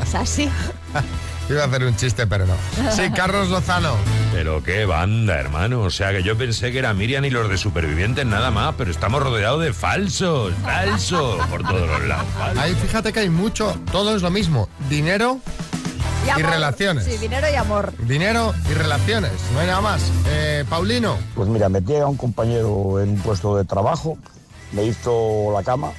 es 0.03 0.15
así. 0.15 0.49
Iba 1.49 1.63
a 1.63 1.67
hacer 1.67 1.85
un 1.85 1.97
chiste, 1.97 2.27
pero 2.27 2.47
no. 2.47 2.55
Sí, 2.93 3.11
Carlos 3.15 3.49
Lozano. 3.49 3.95
Pero 4.33 4.63
qué 4.63 4.85
banda, 4.87 5.39
hermano. 5.39 5.81
O 5.83 5.91
sea 5.91 6.13
que 6.13 6.23
yo 6.23 6.39
pensé 6.39 6.71
que 6.71 6.79
era 6.79 6.95
Miriam 6.95 7.25
y 7.25 7.31
los 7.31 7.49
de 7.49 7.59
supervivientes 7.59 8.25
nada 8.25 8.51
más, 8.51 8.75
pero 8.79 8.91
estamos 8.91 9.23
rodeados 9.23 9.61
de 9.63 9.73
falsos, 9.73 10.53
falsos 10.63 11.45
por 11.47 11.63
todos 11.67 11.89
los 11.89 12.05
lados. 12.07 12.27
falsos. 12.39 12.59
Ahí 12.63 12.75
fíjate 12.75 13.13
que 13.13 13.21
hay 13.21 13.31
mucho. 13.31 13.77
Todo 13.91 14.15
es 14.15 14.23
lo 14.23 14.31
mismo. 14.31 14.69
Dinero, 14.89 15.41
Y 16.25 16.31
amor. 16.31 16.51
relaciones. 16.51 17.05
Sí, 17.05 17.17
dinero 17.19 17.49
y 17.53 17.57
amor. 17.57 17.93
dinero 17.99 18.55
y 18.71 18.75
relaciones. 18.75 19.33
No 19.53 19.61
hay 19.61 19.67
nada 19.67 19.81
más. 19.81 20.03
Eh, 20.29 20.65
Paulino. 20.71 21.17
Pues 21.35 21.49
mira, 21.49 21.69
metí 21.69 21.97
a 21.97 22.07
un 22.07 22.17
compañero 22.17 23.01
en 23.03 23.11
un 23.11 23.19
puesto 23.19 23.57
de 23.57 23.65
trabajo, 23.65 24.17
me 24.73 24.85
hizo 24.85 25.51
la 25.53 25.63
cama 25.63 25.93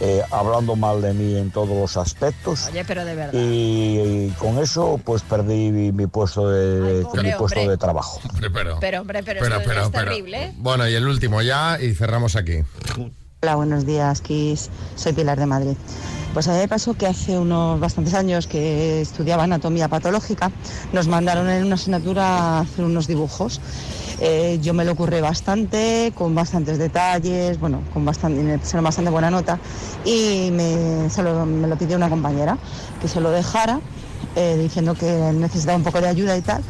eh, 0.00 0.20
hablando 0.30 0.74
mal 0.74 1.00
de 1.00 1.12
mí 1.14 1.36
en 1.36 1.50
todos 1.52 1.68
los 1.68 1.96
aspectos. 1.96 2.66
Oye, 2.72 2.84
pero 2.84 3.04
de 3.04 3.14
verdad. 3.14 3.32
Y, 3.40 4.26
y 4.28 4.34
con 4.38 4.58
eso 4.58 4.98
pues 5.04 5.22
perdí 5.22 5.70
mi, 5.70 5.92
mi 5.92 6.06
puesto 6.08 6.48
de 6.48 7.02
pobre 7.02 7.22
mi 7.22 7.30
puesto 7.38 7.60
hombre. 7.60 7.68
de 7.68 7.76
trabajo. 7.78 8.20
Hombre, 8.28 8.50
pero, 8.50 8.78
Pero, 8.80 9.00
hombre, 9.02 9.22
pero, 9.22 9.40
pero, 9.40 9.56
esto 9.58 9.68
pero, 9.68 9.82
es 9.82 9.88
pero. 9.90 10.04
terrible. 10.04 10.44
¿eh? 10.46 10.54
Bueno, 10.56 10.88
y 10.88 10.94
el 10.94 11.06
último 11.06 11.40
ya 11.42 11.78
y 11.80 11.94
cerramos 11.94 12.34
aquí. 12.34 12.62
Hola, 13.42 13.56
buenos 13.56 13.86
días, 13.86 14.20
Kiss. 14.20 14.70
Soy 14.96 15.12
Pilar 15.12 15.38
de 15.38 15.46
Madrid. 15.46 15.76
Pues 16.32 16.48
a 16.48 16.52
mí 16.52 16.58
me 16.58 16.68
pasó 16.68 16.94
que 16.94 17.06
hace 17.06 17.38
unos 17.38 17.78
bastantes 17.78 18.14
años 18.14 18.46
que 18.46 19.02
estudiaba 19.02 19.44
anatomía 19.44 19.88
patológica, 19.88 20.50
nos 20.92 21.06
mandaron 21.06 21.50
en 21.50 21.66
una 21.66 21.74
asignatura 21.74 22.60
hacer 22.60 22.86
unos 22.86 23.06
dibujos. 23.06 23.60
Eh, 24.18 24.58
yo 24.62 24.72
me 24.72 24.86
lo 24.86 24.92
ocurré 24.92 25.20
bastante, 25.20 26.10
con 26.14 26.34
bastantes 26.34 26.78
detalles, 26.78 27.60
bueno, 27.60 27.82
con 27.92 28.06
bastante, 28.06 28.42
me 28.42 28.80
bastante 28.80 29.10
buena 29.10 29.30
nota 29.30 29.58
y 30.06 30.50
me, 30.52 31.10
se 31.10 31.22
lo, 31.22 31.44
me 31.44 31.68
lo 31.68 31.76
pidió 31.76 31.96
una 31.96 32.08
compañera 32.08 32.56
que 33.00 33.08
se 33.08 33.20
lo 33.20 33.30
dejara, 33.30 33.80
eh, 34.34 34.56
diciendo 34.58 34.94
que 34.94 35.32
necesitaba 35.34 35.76
un 35.76 35.84
poco 35.84 36.00
de 36.00 36.08
ayuda 36.08 36.36
y 36.36 36.40
tal. 36.40 36.62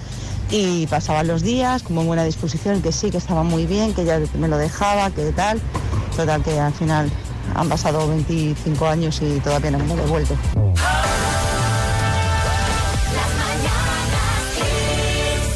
Y 0.50 0.88
pasaban 0.88 1.28
los 1.28 1.42
días 1.42 1.84
como 1.84 2.00
en 2.00 2.08
buena 2.08 2.24
disposición, 2.24 2.82
que 2.82 2.90
sí, 2.90 3.12
que 3.12 3.18
estaba 3.18 3.44
muy 3.44 3.66
bien, 3.66 3.94
que 3.94 4.02
ella 4.02 4.18
me 4.38 4.48
lo 4.48 4.58
dejaba, 4.58 5.10
que 5.10 5.30
tal. 5.30 5.60
Total, 6.16 6.42
que 6.42 6.58
al 6.58 6.74
final 6.74 7.10
han 7.54 7.68
pasado 7.68 8.08
25 8.08 8.86
años 8.86 9.20
y 9.22 9.38
todavía 9.40 9.70
no 9.70 9.78
me 9.78 9.86
lo 9.88 9.94
he 9.94 9.96
devuelto. 9.96 10.36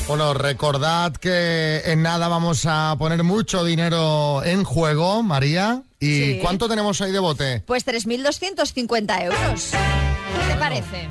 Bueno, 0.08 0.34
recordad 0.34 1.12
que 1.16 1.82
en 1.86 2.02
nada 2.02 2.28
vamos 2.28 2.64
a 2.66 2.94
poner 2.96 3.24
mucho 3.24 3.64
dinero 3.64 4.42
en 4.44 4.62
juego, 4.62 5.22
María. 5.24 5.82
¿Y 5.98 6.06
Sí. 6.06 6.38
cuánto 6.42 6.68
tenemos 6.68 7.00
ahí 7.00 7.10
de 7.10 7.18
bote? 7.18 7.62
Pues 7.66 7.84
3.250 7.84 9.24
euros. 9.24 9.70
¿Qué 9.72 10.52
te 10.52 10.58
parece? 10.60 11.08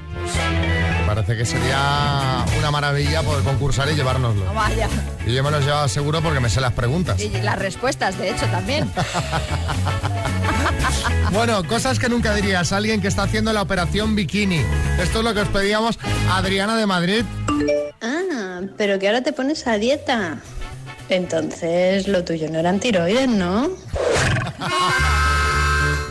Parece 1.16 1.38
que 1.38 1.46
sería 1.46 2.44
una 2.60 2.72
maravilla 2.72 3.24
poder 3.24 3.44
concursar 3.44 3.90
y 3.90 3.96
llevárnoslo. 3.96 4.44
No 4.44 4.54
vaya. 4.54 4.90
Y 5.26 5.34
yo 5.34 5.44
me 5.44 5.52
los 5.52 5.66
llevo 5.66 5.88
seguro 5.88 6.22
porque 6.22 6.42
me 6.42 6.50
sé 6.50 6.60
las 6.60 6.74
preguntas. 6.74 7.22
Y 7.22 7.30
las 7.42 7.58
respuestas, 7.58 8.18
de 8.18 8.32
hecho, 8.32 8.46
también. 8.48 8.92
Bueno, 11.32 11.64
cosas 11.68 12.00
que 12.00 12.08
nunca 12.08 12.34
dirías. 12.34 12.72
Alguien 12.72 13.02
que 13.02 13.08
está 13.08 13.24
haciendo 13.24 13.52
la 13.52 13.62
operación 13.62 14.16
bikini. 14.16 14.62
Esto 15.00 15.20
es 15.20 15.26
lo 15.26 15.34
que 15.34 15.42
os 15.42 15.48
pedíamos 15.50 16.00
a 16.30 16.38
Adriana 16.38 16.78
de 16.78 16.86
Madrid. 16.86 17.26
Ah, 18.02 18.62
pero 18.78 19.00
que 19.00 19.08
ahora 19.08 19.22
te 19.22 19.34
pones 19.34 19.68
a 19.68 19.78
dieta. 19.78 20.38
Entonces 21.10 22.08
lo 22.08 22.24
tuyo 22.24 22.50
no 22.50 22.60
eran 22.60 22.80
tiroides, 22.80 23.28
¿no? 23.28 23.70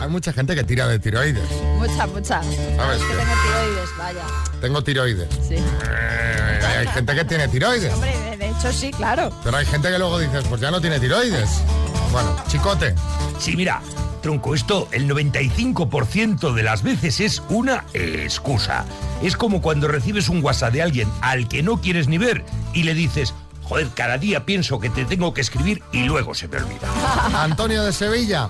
Hay 0.05 0.11
mucha 0.11 0.31
gente 0.31 0.53
que 0.53 0.63
tira 0.63 0.87
de 0.87 0.99
tiroides. 0.99 1.41
Mucha, 1.79 2.05
mucha. 2.05 2.43
¿Sabes 2.43 3.01
Es 3.01 3.07
que 3.07 3.15
tengo 3.15 3.33
tiroides, 3.43 3.89
vaya. 3.97 4.23
Tengo 4.61 4.83
tiroides. 4.83 5.27
Sí. 5.47 5.55
Eh, 5.55 6.59
hay 6.77 6.87
gente 6.89 7.15
que 7.15 7.25
tiene 7.25 7.47
tiroides. 7.47 7.91
Hombre, 7.91 8.15
de- 8.29 8.37
de 8.37 8.49
hecho 8.51 8.71
sí, 8.71 8.91
claro. 8.91 9.31
Pero 9.43 9.57
hay 9.57 9.65
gente 9.65 9.89
que 9.89 9.97
luego 9.97 10.19
dices, 10.19 10.45
pues 10.47 10.61
ya 10.61 10.69
no 10.69 10.79
tiene 10.79 10.99
tiroides. 10.99 11.49
Bueno, 12.11 12.35
chicote. 12.47 12.93
Sí, 13.39 13.55
mira, 13.57 13.81
tronco, 14.21 14.53
esto 14.53 14.87
el 14.91 15.07
95% 15.07 16.53
de 16.53 16.61
las 16.61 16.83
veces 16.83 17.19
es 17.19 17.41
una 17.49 17.83
excusa. 17.95 18.85
Es 19.23 19.35
como 19.35 19.59
cuando 19.59 19.87
recibes 19.87 20.29
un 20.29 20.43
WhatsApp 20.43 20.71
de 20.73 20.83
alguien 20.83 21.09
al 21.21 21.47
que 21.47 21.63
no 21.63 21.81
quieres 21.81 22.07
ni 22.07 22.19
ver 22.19 22.45
y 22.73 22.83
le 22.83 22.93
dices, 22.93 23.33
joder, 23.67 23.87
cada 23.93 24.17
día 24.17 24.45
pienso 24.45 24.79
que 24.79 24.89
te 24.89 25.05
tengo 25.05 25.33
que 25.33 25.41
escribir 25.41 25.81
y 25.91 26.03
luego 26.03 26.33
se 26.33 26.47
me 26.47 26.57
olvida. 26.57 26.87
Antonio 27.43 27.83
de 27.83 27.91
Sevilla. 27.91 28.47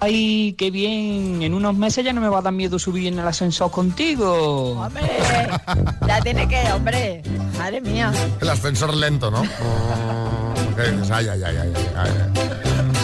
Ay, 0.00 0.54
qué 0.58 0.70
bien. 0.70 1.42
En 1.42 1.54
unos 1.54 1.74
meses 1.76 2.04
ya 2.04 2.12
no 2.12 2.20
me 2.20 2.28
va 2.28 2.38
a 2.38 2.42
dar 2.42 2.52
miedo 2.52 2.78
subir 2.78 3.06
en 3.06 3.18
el 3.18 3.26
ascensor 3.26 3.70
contigo. 3.70 4.72
Hombre, 4.80 5.02
ya 6.06 6.20
tiene 6.20 6.48
que, 6.48 6.72
hombre. 6.72 7.22
Madre 7.58 7.80
mía. 7.80 8.12
El 8.40 8.48
ascensor 8.48 8.94
lento, 8.94 9.30
¿no? 9.30 9.42
Ay, 10.76 11.28
ay, 11.28 11.28
ay, 11.28 11.42
ay, 11.44 11.56
ay, 11.56 11.72
ay. 11.96 12.44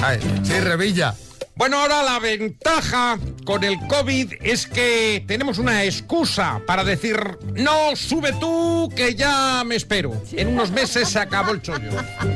Ay, 0.02 0.40
Sí, 0.42 0.58
Revilla. 0.58 1.14
Bueno, 1.56 1.78
ahora 1.78 2.02
la 2.02 2.18
ventaja 2.18 3.18
con 3.44 3.64
el 3.64 3.78
COVID 3.86 4.32
es 4.40 4.66
que 4.66 5.22
tenemos 5.26 5.58
una 5.58 5.84
excusa 5.84 6.62
para 6.66 6.84
decir, 6.84 7.38
no, 7.54 7.94
sube 7.96 8.32
tú, 8.40 8.90
que 8.96 9.14
ya 9.14 9.62
me 9.64 9.76
espero. 9.76 10.10
En 10.32 10.48
unos 10.48 10.70
meses 10.70 11.10
se 11.10 11.18
acabó 11.18 11.52
el 11.52 11.60
chollo. 11.60 11.90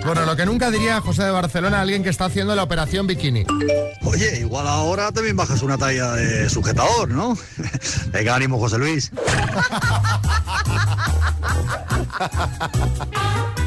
Bueno, 0.05 0.27
lo 0.27 0.37
que 0.37 0.45
nunca 0.45 0.71
diría 0.71 1.01
José 1.01 1.25
de 1.25 1.31
Barcelona, 1.31 1.81
alguien 1.81 2.03
que 2.03 2.11
está 2.11 2.27
haciendo 2.27 2.55
la 2.55 2.65
operación 2.65 3.07
bikini. 3.07 3.47
Oye, 4.03 4.41
igual 4.41 4.67
ahora 4.67 5.11
también 5.11 5.37
bajas 5.37 5.63
una 5.63 5.79
talla 5.79 6.13
de 6.13 6.51
sujetador, 6.51 7.09
¿no? 7.09 7.39
Venga, 8.13 8.35
ánimo, 8.35 8.59
José 8.59 8.77
Luis. 8.79 9.11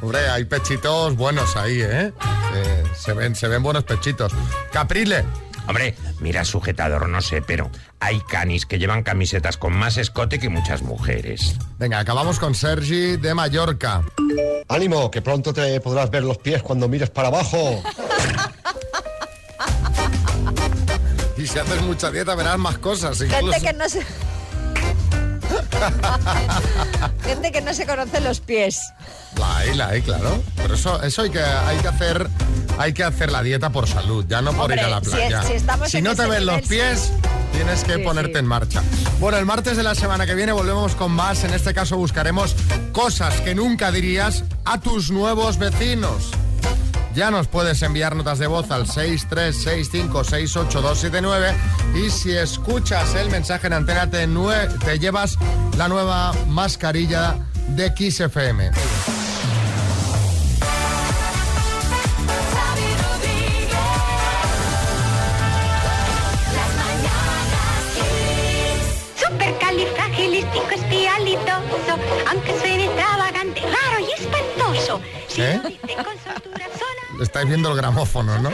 Hombre, 0.00 0.28
hay 0.28 0.44
pechitos 0.44 1.16
buenos 1.16 1.56
ahí, 1.56 1.80
¿eh? 1.82 2.12
Eh, 2.54 2.84
se, 2.96 3.12
ven, 3.12 3.34
se 3.34 3.48
ven 3.48 3.62
buenos 3.62 3.84
pechitos. 3.84 4.32
Caprile. 4.72 5.24
Hombre, 5.66 5.94
mira, 6.20 6.44
sujetador, 6.44 7.08
no 7.08 7.20
sé, 7.20 7.42
pero 7.42 7.70
hay 8.00 8.20
canis 8.20 8.64
que 8.64 8.78
llevan 8.78 9.02
camisetas 9.02 9.58
con 9.58 9.74
más 9.74 9.98
escote 9.98 10.38
que 10.38 10.48
muchas 10.48 10.82
mujeres. 10.82 11.56
Venga, 11.78 11.98
acabamos 11.98 12.38
con 12.38 12.54
Sergi 12.54 13.16
de 13.18 13.34
Mallorca. 13.34 14.02
Ánimo, 14.68 15.10
que 15.10 15.20
pronto 15.20 15.52
te 15.52 15.78
podrás 15.80 16.10
ver 16.10 16.22
los 16.22 16.38
pies 16.38 16.62
cuando 16.62 16.88
mires 16.88 17.10
para 17.10 17.28
abajo. 17.28 17.82
Y 21.38 21.46
si 21.46 21.56
haces 21.56 21.80
mucha 21.82 22.10
dieta 22.10 22.34
verás 22.34 22.58
más 22.58 22.78
cosas. 22.78 23.20
Incluso. 23.20 23.52
Gente 23.52 23.64
que 23.64 23.72
no 23.72 23.88
se... 23.88 24.04
Gente 27.24 27.52
que 27.52 27.60
no 27.60 27.74
se 27.74 27.86
conoce 27.86 28.20
los 28.20 28.40
pies. 28.40 28.80
La 29.38 29.58
hay, 29.58 29.74
la 29.74 29.88
hay, 29.88 30.02
claro. 30.02 30.42
Pero 30.56 30.74
eso, 30.74 31.02
eso 31.02 31.22
hay 31.22 31.30
que, 31.30 31.40
hay 31.40 31.76
que 31.78 31.88
hacer, 31.88 32.28
hay 32.78 32.92
que 32.92 33.04
hacer 33.04 33.30
la 33.30 33.42
dieta 33.42 33.70
por 33.70 33.86
salud, 33.88 34.24
ya 34.28 34.40
no 34.42 34.52
por 34.52 34.62
Hombre, 34.62 34.76
ir 34.80 34.84
a 34.86 34.88
la 34.88 35.00
si 35.00 35.10
playa. 35.10 35.42
es- 35.42 35.90
si 35.90 36.02
no 36.02 36.14
te 36.16 36.26
ven 36.26 36.46
los 36.46 36.62
pies, 36.62 36.98
sí. 37.00 37.28
tienes 37.52 37.84
que 37.84 37.96
Sí, 37.96 38.02
ponerte 38.02 38.32
sí. 38.34 38.38
en 38.38 38.46
marcha. 38.46 38.82
Bueno, 39.20 39.38
el 39.38 39.46
martes 39.46 39.76
de 39.76 39.82
la 39.82 39.94
semana 39.94 40.26
que 40.26 40.34
viene 40.34 40.52
volvemos 40.52 40.94
con 40.94 41.12
más. 41.12 41.44
En 41.44 41.52
este 41.54 41.74
caso 41.74 41.96
buscaremos 41.96 42.54
cosas 42.92 43.40
que 43.42 43.54
nunca 43.54 43.90
dirías 43.90 44.44
a 44.64 44.80
tus 44.80 45.10
nuevos 45.10 45.58
vecinos. 45.58 46.30
Ya 47.14 47.30
nos 47.30 47.48
puedes 47.48 47.80
enviar 47.82 48.14
notas 48.14 48.38
de 48.38 48.46
voz 48.46 48.70
al 48.70 48.84
636568279 48.86 51.54
y 51.96 52.10
si 52.10 52.32
escuchas 52.32 53.14
el 53.14 53.30
mensaje 53.30 53.66
en 53.66 53.72
antena 53.72 54.10
te, 54.10 54.28
te 54.84 54.98
llevas 54.98 55.38
la 55.76 55.88
nueva 55.88 56.34
mascarilla 56.46 57.38
de 57.68 57.88
XFM. 57.88 58.70
Aunque 72.30 72.58
suene 72.58 72.84
extravagante, 72.84 73.62
raro 73.62 74.00
y 74.00 74.12
espantoso. 74.20 75.00
¿Eh? 75.36 75.60
Estáis 77.20 77.48
viendo 77.48 77.70
el 77.70 77.76
gramófono, 77.76 78.38
¿no? 78.38 78.50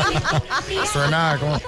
Suena 0.92 1.36
como... 1.40 1.60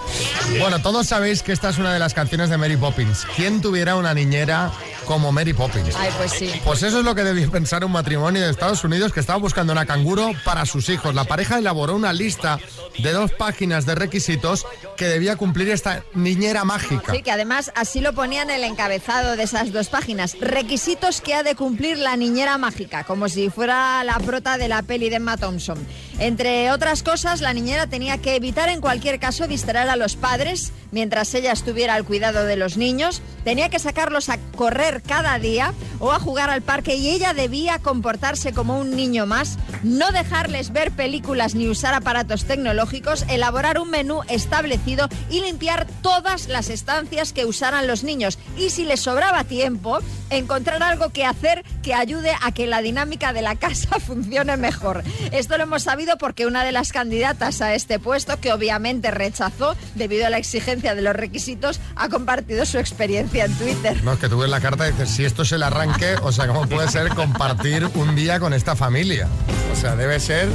Bueno, 0.58 0.80
todos 0.80 1.06
sabéis 1.06 1.42
que 1.42 1.52
esta 1.52 1.70
es 1.70 1.78
una 1.78 1.92
de 1.92 1.98
las 1.98 2.14
canciones 2.14 2.50
de 2.50 2.58
Mary 2.58 2.76
Poppins. 2.76 3.26
¿Quién 3.36 3.60
tuviera 3.60 3.96
una 3.96 4.14
niñera 4.14 4.70
como 5.06 5.32
Mary 5.32 5.52
Poppins? 5.52 5.94
Ay, 5.96 6.10
pues 6.16 6.32
sí. 6.32 6.52
Pues 6.64 6.82
eso 6.82 6.98
es 6.98 7.04
lo 7.04 7.14
que 7.14 7.24
debía 7.24 7.48
pensar 7.48 7.84
un 7.84 7.92
matrimonio 7.92 8.42
de 8.42 8.50
Estados 8.50 8.84
Unidos 8.84 9.12
que 9.12 9.20
estaba 9.20 9.38
buscando 9.38 9.72
una 9.72 9.86
canguro 9.86 10.32
para 10.44 10.66
sus 10.66 10.88
hijos. 10.88 11.14
La 11.14 11.24
pareja 11.24 11.58
elaboró 11.58 11.94
una 11.94 12.12
lista 12.12 12.58
de 12.98 13.12
dos 13.12 13.32
páginas 13.32 13.86
de 13.86 13.94
requisitos 13.94 14.66
que 14.96 15.06
debía 15.06 15.36
cumplir 15.36 15.70
esta 15.70 16.04
niñera 16.14 16.64
mágica. 16.64 17.12
Sí, 17.12 17.22
que 17.22 17.30
además 17.30 17.72
así 17.74 18.00
lo 18.00 18.12
ponían 18.12 18.50
en 18.50 18.56
el 18.56 18.64
encabezado 18.64 19.36
de 19.36 19.44
esas 19.44 19.72
dos 19.72 19.88
páginas. 19.88 20.36
Requisitos 20.40 21.20
que 21.20 21.34
ha 21.34 21.42
de 21.42 21.54
cumplir 21.54 21.98
la 21.98 22.16
niñera 22.16 22.58
mágica, 22.58 23.04
como 23.04 23.28
si 23.28 23.50
fuera 23.50 24.04
la 24.04 24.18
prota 24.18 24.58
de 24.58 24.68
la 24.68 24.82
peli 24.82 25.08
de 25.08 25.16
Emma 25.16 25.36
Thompson. 25.36 25.78
Entre 26.20 26.70
otras 26.70 27.02
cosas, 27.02 27.40
la 27.40 27.54
niñera 27.54 27.86
tenía 27.86 28.18
que 28.18 28.36
evitar 28.36 28.68
en 28.68 28.82
cualquier 28.82 29.18
caso 29.18 29.48
distraer 29.48 29.88
a 29.88 29.96
los 29.96 30.16
padres 30.16 30.70
mientras 30.92 31.34
ella 31.34 31.52
estuviera 31.52 31.94
al 31.94 32.04
cuidado 32.04 32.44
de 32.44 32.56
los 32.56 32.76
niños, 32.76 33.22
tenía 33.44 33.68
que 33.68 33.78
sacarlos 33.78 34.28
a 34.28 34.38
correr 34.56 35.02
cada 35.02 35.38
día 35.38 35.72
o 35.98 36.12
a 36.12 36.20
jugar 36.20 36.50
al 36.50 36.62
parque 36.62 36.96
y 36.96 37.10
ella 37.10 37.32
debía 37.32 37.78
comportarse 37.78 38.52
como 38.52 38.78
un 38.78 38.96
niño 38.96 39.26
más, 39.26 39.58
no 39.82 40.10
dejarles 40.10 40.72
ver 40.72 40.90
películas 40.92 41.54
ni 41.54 41.68
usar 41.68 41.94
aparatos 41.94 42.44
tecnológicos, 42.44 43.24
elaborar 43.28 43.78
un 43.78 43.90
menú 43.90 44.20
establecido 44.28 45.08
y 45.30 45.40
limpiar 45.40 45.86
todas 46.02 46.48
las 46.48 46.70
estancias 46.70 47.32
que 47.32 47.44
usaran 47.44 47.86
los 47.86 48.04
niños. 48.04 48.38
Y 48.56 48.70
si 48.70 48.84
les 48.84 49.00
sobraba 49.00 49.44
tiempo, 49.44 49.98
encontrar 50.30 50.82
algo 50.82 51.10
que 51.10 51.24
hacer 51.24 51.64
que 51.82 51.94
ayude 51.94 52.32
a 52.42 52.52
que 52.52 52.66
la 52.66 52.82
dinámica 52.82 53.32
de 53.32 53.42
la 53.42 53.54
casa 53.56 54.00
funcione 54.00 54.56
mejor. 54.56 55.02
Esto 55.32 55.56
lo 55.56 55.64
hemos 55.64 55.82
sabido 55.82 56.09
porque 56.18 56.46
una 56.46 56.64
de 56.64 56.72
las 56.72 56.92
candidatas 56.92 57.60
a 57.60 57.74
este 57.74 57.98
puesto, 57.98 58.38
que 58.40 58.52
obviamente 58.52 59.10
rechazó 59.10 59.76
debido 59.94 60.26
a 60.26 60.30
la 60.30 60.38
exigencia 60.38 60.94
de 60.94 61.02
los 61.02 61.14
requisitos, 61.14 61.80
ha 61.96 62.08
compartido 62.08 62.64
su 62.66 62.78
experiencia 62.78 63.44
en 63.44 63.54
Twitter. 63.54 64.02
No, 64.04 64.12
es 64.14 64.18
que 64.18 64.28
tú 64.28 64.38
ves 64.38 64.50
la 64.50 64.60
carta 64.60 64.88
y 64.88 64.92
dices, 64.92 65.10
si 65.10 65.24
esto 65.24 65.42
es 65.42 65.52
el 65.52 65.62
arranque, 65.62 66.14
o 66.22 66.32
sea, 66.32 66.46
¿cómo 66.46 66.66
puede 66.66 66.88
ser 66.88 67.08
compartir 67.10 67.88
un 67.94 68.14
día 68.14 68.40
con 68.40 68.52
esta 68.54 68.76
familia? 68.76 69.28
O 69.72 69.76
sea, 69.76 69.96
debe 69.96 70.18
ser 70.20 70.48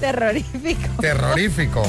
Terrorífico. 0.00 0.88
terrorífico. 1.00 1.82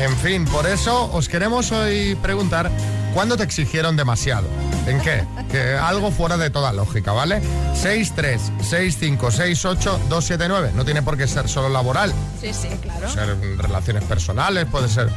En 0.00 0.16
fin, 0.16 0.44
por 0.46 0.66
eso 0.66 1.10
os 1.12 1.28
queremos 1.28 1.70
hoy 1.72 2.14
preguntar, 2.22 2.70
¿cuándo 3.12 3.36
te 3.36 3.44
exigieron 3.44 3.96
demasiado? 3.96 4.48
¿En 4.86 5.00
qué? 5.00 5.24
Que 5.50 5.74
algo 5.74 6.10
fuera 6.10 6.36
de 6.36 6.50
toda 6.50 6.72
lógica, 6.72 7.12
¿vale? 7.12 7.40
636568279. 7.82 10.72
No 10.72 10.84
tiene 10.84 11.02
por 11.02 11.16
qué 11.16 11.28
ser 11.28 11.48
solo 11.48 11.68
laboral. 11.68 12.12
Sí, 12.40 12.52
sí, 12.52 12.68
claro. 12.80 13.00
Puede 13.00 13.12
ser 13.12 13.28
en 13.30 13.58
relaciones 13.58 14.04
personales, 14.04 14.66
puede 14.66 14.88
ser... 14.88 15.10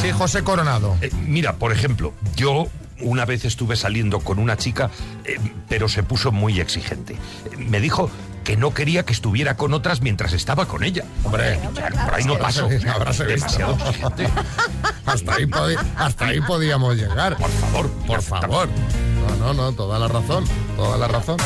Sí, 0.00 0.10
José 0.12 0.42
Coronado. 0.42 0.96
Eh, 1.00 1.10
mira, 1.26 1.56
por 1.56 1.72
ejemplo, 1.72 2.14
yo 2.36 2.68
una 3.00 3.24
vez 3.24 3.44
estuve 3.44 3.76
saliendo 3.76 4.20
con 4.20 4.38
una 4.38 4.56
chica, 4.56 4.90
eh, 5.24 5.38
pero 5.68 5.88
se 5.88 6.02
puso 6.02 6.32
muy 6.32 6.60
exigente. 6.60 7.16
Me 7.56 7.80
dijo 7.80 8.10
que 8.50 8.56
no 8.56 8.74
quería 8.74 9.04
que 9.04 9.12
estuviera 9.12 9.56
con 9.56 9.74
otras 9.74 10.00
mientras 10.00 10.32
estaba 10.32 10.66
con 10.66 10.82
ella. 10.82 11.04
Hombre, 11.22 11.60
por 12.04 12.14
ahí 12.14 12.24
no 12.24 12.36
pasó. 12.36 12.68
Habráse 12.92 13.24
visto. 13.24 13.58
Demasiado 13.58 13.78
hasta, 15.06 15.34
ahí 15.36 15.48
hasta 15.96 16.26
ahí 16.26 16.40
podíamos 16.40 16.96
llegar. 16.96 17.36
Por 17.36 17.48
favor, 17.48 17.90
Por 18.08 18.22
favor. 18.22 18.68
No, 19.38 19.54
no, 19.54 19.54
no, 19.54 19.72
toda 19.72 20.00
la 20.00 20.08
razón. 20.08 20.44
Toda 20.76 20.98
la 20.98 21.06
razón. 21.06 21.36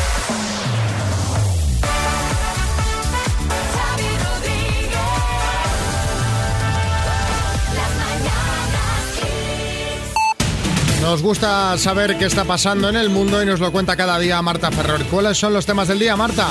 Nos 11.05 11.23
gusta 11.23 11.77
saber 11.77 12.17
qué 12.17 12.25
está 12.25 12.47
pasando 12.47 12.89
en 12.89 12.97
el 12.97 13.11
mundo 13.11 13.43
y 13.43 13.45
nos 13.45 13.61
lo 13.61 13.71
cuenta 13.71 13.95
cada 13.95 14.19
día 14.19 14.41
Marta 14.41 14.71
Ferrer. 14.71 15.05
¿Cuáles 15.05 15.37
son 15.37 15.53
los 15.53 15.67
temas 15.67 15.87
del 15.87 15.99
día, 15.99 16.17
Marta? 16.17 16.49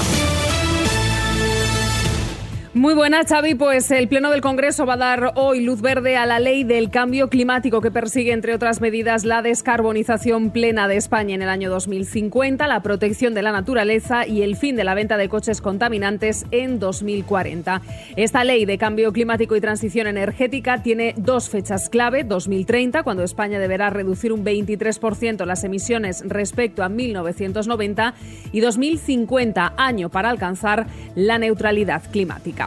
Muy 2.75 2.95
buenas, 2.95 3.27
Xavi. 3.27 3.53
Pues 3.53 3.91
el 3.91 4.07
Pleno 4.07 4.31
del 4.31 4.41
Congreso 4.41 4.87
va 4.87 4.95
a 4.95 4.97
dar 4.97 5.33
hoy 5.35 5.61
luz 5.61 5.79
verde 5.79 6.17
a 6.17 6.25
la 6.25 6.39
ley 6.39 6.63
del 6.63 6.89
cambio 6.89 7.29
climático 7.29 7.81
que 7.81 7.91
persigue, 7.91 8.31
entre 8.31 8.55
otras 8.55 8.81
medidas, 8.81 9.25
la 9.25 9.43
descarbonización 9.43 10.49
plena 10.49 10.87
de 10.87 10.97
España 10.97 11.35
en 11.35 11.43
el 11.43 11.49
año 11.49 11.69
2050, 11.69 12.65
la 12.67 12.81
protección 12.81 13.35
de 13.35 13.43
la 13.43 13.51
naturaleza 13.51 14.25
y 14.25 14.41
el 14.41 14.55
fin 14.55 14.75
de 14.75 14.85
la 14.85 14.95
venta 14.95 15.17
de 15.17 15.29
coches 15.29 15.61
contaminantes 15.61 16.47
en 16.49 16.79
2040. 16.79 17.79
Esta 18.15 18.43
ley 18.43 18.65
de 18.65 18.79
cambio 18.79 19.13
climático 19.13 19.55
y 19.55 19.61
transición 19.61 20.07
energética 20.07 20.81
tiene 20.81 21.13
dos 21.15 21.49
fechas 21.49 21.89
clave. 21.89 22.23
2030, 22.23 23.03
cuando 23.03 23.21
España 23.21 23.59
deberá 23.59 23.91
reducir 23.91 24.33
un 24.33 24.43
23% 24.43 25.45
las 25.45 25.63
emisiones 25.63 26.23
respecto 26.27 26.83
a 26.83 26.89
1990, 26.89 28.15
y 28.51 28.61
2050, 28.61 29.73
año 29.77 30.09
para 30.09 30.31
alcanzar 30.31 30.87
la 31.13 31.37
neutralidad 31.37 32.01
climática. 32.11 32.62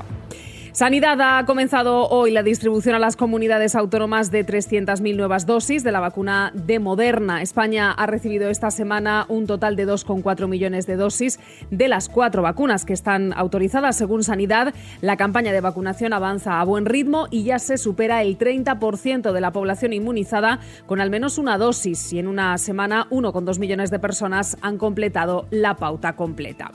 Sanidad 0.76 1.18
ha 1.22 1.46
comenzado 1.46 2.06
hoy 2.10 2.32
la 2.32 2.42
distribución 2.42 2.94
a 2.94 2.98
las 2.98 3.16
comunidades 3.16 3.74
autónomas 3.74 4.30
de 4.30 4.44
300.000 4.44 5.16
nuevas 5.16 5.46
dosis 5.46 5.82
de 5.82 5.90
la 5.90 6.00
vacuna 6.00 6.52
de 6.52 6.80
Moderna. 6.80 7.40
España 7.40 7.92
ha 7.92 8.04
recibido 8.04 8.50
esta 8.50 8.70
semana 8.70 9.24
un 9.30 9.46
total 9.46 9.74
de 9.74 9.88
2,4 9.88 10.46
millones 10.48 10.86
de 10.86 10.96
dosis 10.96 11.40
de 11.70 11.88
las 11.88 12.10
cuatro 12.10 12.42
vacunas 12.42 12.84
que 12.84 12.92
están 12.92 13.32
autorizadas. 13.32 13.96
Según 13.96 14.22
Sanidad, 14.22 14.74
la 15.00 15.16
campaña 15.16 15.50
de 15.50 15.62
vacunación 15.62 16.12
avanza 16.12 16.60
a 16.60 16.64
buen 16.64 16.84
ritmo 16.84 17.26
y 17.30 17.44
ya 17.44 17.58
se 17.58 17.78
supera 17.78 18.20
el 18.20 18.36
30% 18.36 19.32
de 19.32 19.40
la 19.40 19.52
población 19.52 19.94
inmunizada 19.94 20.60
con 20.84 21.00
al 21.00 21.08
menos 21.08 21.38
una 21.38 21.56
dosis 21.56 22.12
y 22.12 22.18
en 22.18 22.28
una 22.28 22.58
semana 22.58 23.06
1,2 23.08 23.58
millones 23.58 23.90
de 23.90 23.98
personas 23.98 24.58
han 24.60 24.76
completado 24.76 25.46
la 25.50 25.76
pauta 25.76 26.16
completa. 26.16 26.70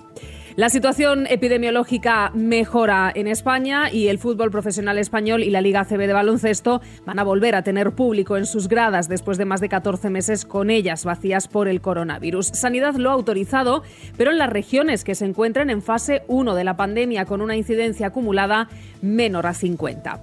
La 0.58 0.70
situación 0.70 1.28
epidemiológica 1.28 2.30
mejora 2.34 3.10
en 3.16 3.28
España 3.28 3.90
y 3.90 4.10
el 4.10 4.20
fútbol 4.20 4.52
profesional 4.52 4.98
español 4.98 5.44
y 5.44 5.50
la 5.50 5.62
Liga 5.62 5.86
CB 5.86 6.08
de 6.08 6.14
baloncesto 6.14 6.82
van 7.06 7.20
a 7.20 7.24
volver 7.24 7.56
a 7.56 7.64
tener 7.64 7.92
público 7.94 8.36
en 8.36 8.46
sus 8.46 8.68
gradas 8.68 9.08
después 9.08 9.38
de 9.38 9.46
más 9.46 9.62
de 9.62 9.70
14 9.70 10.10
meses 10.10 10.44
con 10.44 10.70
ellas 10.70 11.06
vacías 11.06 11.48
por 11.48 11.70
el 11.70 11.80
coronavirus. 11.80 12.48
Sanidad 12.48 12.96
lo 12.96 13.12
ha 13.12 13.14
autorizado, 13.14 13.84
pero 14.18 14.32
en 14.32 14.38
las 14.38 14.50
regiones 14.50 15.06
que 15.06 15.16
se 15.16 15.24
encuentran 15.24 15.70
en 15.70 15.82
fase 15.82 16.24
1 16.28 16.54
de 16.54 16.64
la 16.66 16.76
pandemia 16.76 17.24
con 17.24 17.42
una 17.42 17.56
incidencia 17.56 18.08
acumulada 18.08 18.68
menor 19.02 19.48
a 19.48 19.54
50. 19.54 20.20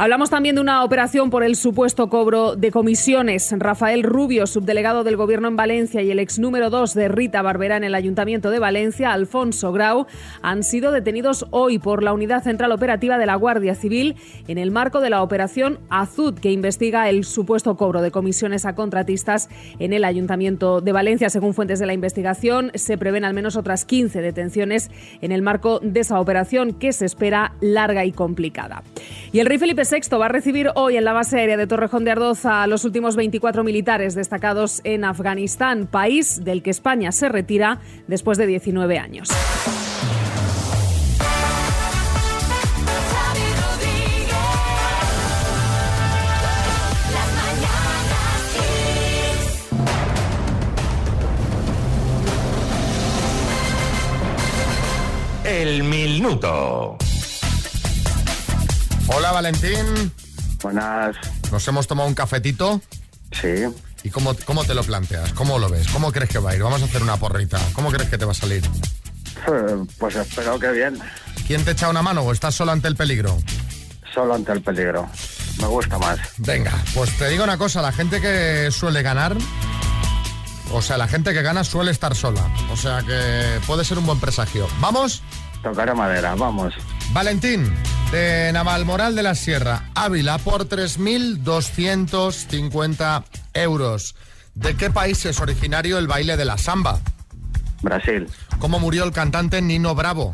Hablamos 0.00 0.30
también 0.30 0.54
de 0.54 0.62
una 0.62 0.82
operación 0.82 1.28
por 1.28 1.44
el 1.44 1.56
supuesto 1.56 2.08
cobro 2.08 2.56
de 2.56 2.70
comisiones. 2.70 3.52
Rafael 3.58 4.02
Rubio, 4.02 4.46
subdelegado 4.46 5.04
del 5.04 5.18
Gobierno 5.18 5.48
en 5.48 5.56
Valencia, 5.56 6.00
y 6.00 6.10
el 6.10 6.20
ex 6.20 6.38
número 6.38 6.70
2 6.70 6.94
de 6.94 7.08
Rita 7.08 7.42
Barberá 7.42 7.76
en 7.76 7.84
el 7.84 7.94
Ayuntamiento 7.94 8.48
de 8.50 8.58
Valencia, 8.58 9.12
Alfonso 9.12 9.72
Grau, 9.72 10.06
han 10.40 10.62
sido 10.62 10.90
detenidos 10.90 11.44
hoy 11.50 11.78
por 11.78 12.02
la 12.02 12.14
Unidad 12.14 12.42
Central 12.42 12.72
Operativa 12.72 13.18
de 13.18 13.26
la 13.26 13.34
Guardia 13.34 13.74
Civil 13.74 14.16
en 14.48 14.56
el 14.56 14.70
marco 14.70 15.02
de 15.02 15.10
la 15.10 15.22
operación 15.22 15.78
Azud, 15.90 16.32
que 16.32 16.50
investiga 16.50 17.10
el 17.10 17.24
supuesto 17.24 17.76
cobro 17.76 18.00
de 18.00 18.10
comisiones 18.10 18.64
a 18.64 18.74
contratistas 18.74 19.50
en 19.78 19.92
el 19.92 20.04
Ayuntamiento 20.04 20.80
de 20.80 20.92
Valencia. 20.92 21.28
Según 21.28 21.52
fuentes 21.52 21.78
de 21.78 21.84
la 21.84 21.92
investigación, 21.92 22.70
se 22.74 22.96
prevén 22.96 23.26
al 23.26 23.34
menos 23.34 23.54
otras 23.54 23.84
15 23.84 24.22
detenciones 24.22 24.90
en 25.20 25.30
el 25.30 25.42
marco 25.42 25.78
de 25.80 26.00
esa 26.00 26.18
operación 26.20 26.72
que 26.72 26.94
se 26.94 27.04
espera 27.04 27.52
larga 27.60 28.06
y 28.06 28.12
complicada. 28.12 28.82
Y 29.30 29.40
el 29.40 29.46
rey 29.46 29.58
Felipe 29.58 29.89
VI 29.90 30.16
va 30.18 30.26
a 30.26 30.28
recibir 30.28 30.70
hoy 30.76 30.96
en 30.96 31.04
la 31.04 31.12
base 31.12 31.36
aérea 31.36 31.56
de 31.56 31.66
Torrejón 31.66 32.04
de 32.04 32.12
Ardoz 32.12 32.46
a 32.46 32.68
los 32.68 32.84
últimos 32.84 33.16
24 33.16 33.64
militares 33.64 34.14
destacados 34.14 34.80
en 34.84 35.04
Afganistán, 35.04 35.88
país 35.88 36.44
del 36.44 36.62
que 36.62 36.70
España 36.70 37.10
se 37.10 37.28
retira 37.28 37.80
después 38.06 38.38
de 38.38 38.46
19 38.46 38.98
años. 38.98 39.28
El 55.44 55.82
minuto. 55.82 56.96
Hola, 59.14 59.32
Valentín. 59.32 60.12
Buenas. 60.62 61.16
Nos 61.50 61.66
hemos 61.68 61.86
tomado 61.86 62.08
un 62.08 62.14
cafetito. 62.14 62.80
Sí. 63.32 63.64
¿Y 64.02 64.10
cómo, 64.10 64.34
cómo 64.44 64.64
te 64.64 64.74
lo 64.74 64.82
planteas? 64.82 65.32
¿Cómo 65.32 65.58
lo 65.58 65.68
ves? 65.68 65.88
¿Cómo 65.88 66.12
crees 66.12 66.30
que 66.30 66.38
va 66.38 66.50
a 66.50 66.56
ir? 66.56 66.62
Vamos 66.62 66.82
a 66.82 66.84
hacer 66.86 67.02
una 67.02 67.16
porrita. 67.16 67.58
¿Cómo 67.72 67.90
crees 67.90 68.08
que 68.08 68.18
te 68.18 68.24
va 68.24 68.32
a 68.32 68.34
salir? 68.34 68.64
Eh, 68.64 69.84
Pues 69.98 70.16
espero 70.16 70.58
que 70.58 70.70
bien. 70.70 70.98
¿Quién 71.46 71.64
te 71.64 71.72
echa 71.72 71.88
una 71.88 72.02
mano 72.02 72.22
o 72.22 72.32
estás 72.32 72.54
solo 72.54 72.72
ante 72.72 72.88
el 72.88 72.96
peligro? 72.96 73.36
Solo 74.14 74.34
ante 74.34 74.52
el 74.52 74.62
peligro. 74.62 75.08
Me 75.60 75.66
gusta 75.66 75.98
más. 75.98 76.18
Venga, 76.38 76.72
pues 76.94 77.16
te 77.18 77.28
digo 77.28 77.44
una 77.44 77.58
cosa, 77.58 77.82
la 77.82 77.92
gente 77.92 78.20
que 78.20 78.70
suele 78.70 79.02
ganar, 79.02 79.36
o 80.72 80.80
sea, 80.80 80.96
la 80.96 81.06
gente 81.06 81.32
que 81.34 81.42
gana 81.42 81.64
suele 81.64 81.90
estar 81.90 82.14
sola. 82.14 82.48
O 82.72 82.76
sea 82.76 83.02
que 83.02 83.60
puede 83.66 83.84
ser 83.84 83.98
un 83.98 84.06
buen 84.06 84.18
presagio. 84.20 84.66
¿Vamos? 84.80 85.22
Tocaré 85.62 85.92
madera, 85.94 86.34
vamos. 86.34 86.72
Valentín, 87.12 87.72
de 88.12 88.52
Navalmoral 88.52 89.14
de 89.14 89.22
la 89.22 89.36
Sierra, 89.36 89.90
Ávila, 89.94 90.38
por 90.38 90.68
3.250 90.68 93.24
euros. 93.54 94.16
¿De 94.54 94.76
qué 94.76 94.90
país 94.90 95.24
es 95.26 95.38
originario 95.40 95.98
el 95.98 96.08
baile 96.08 96.36
de 96.36 96.44
la 96.44 96.58
samba? 96.58 96.98
Brasil. 97.82 98.28
¿Cómo 98.58 98.80
murió 98.80 99.04
el 99.04 99.12
cantante 99.12 99.62
Nino 99.62 99.94
Bravo? 99.94 100.32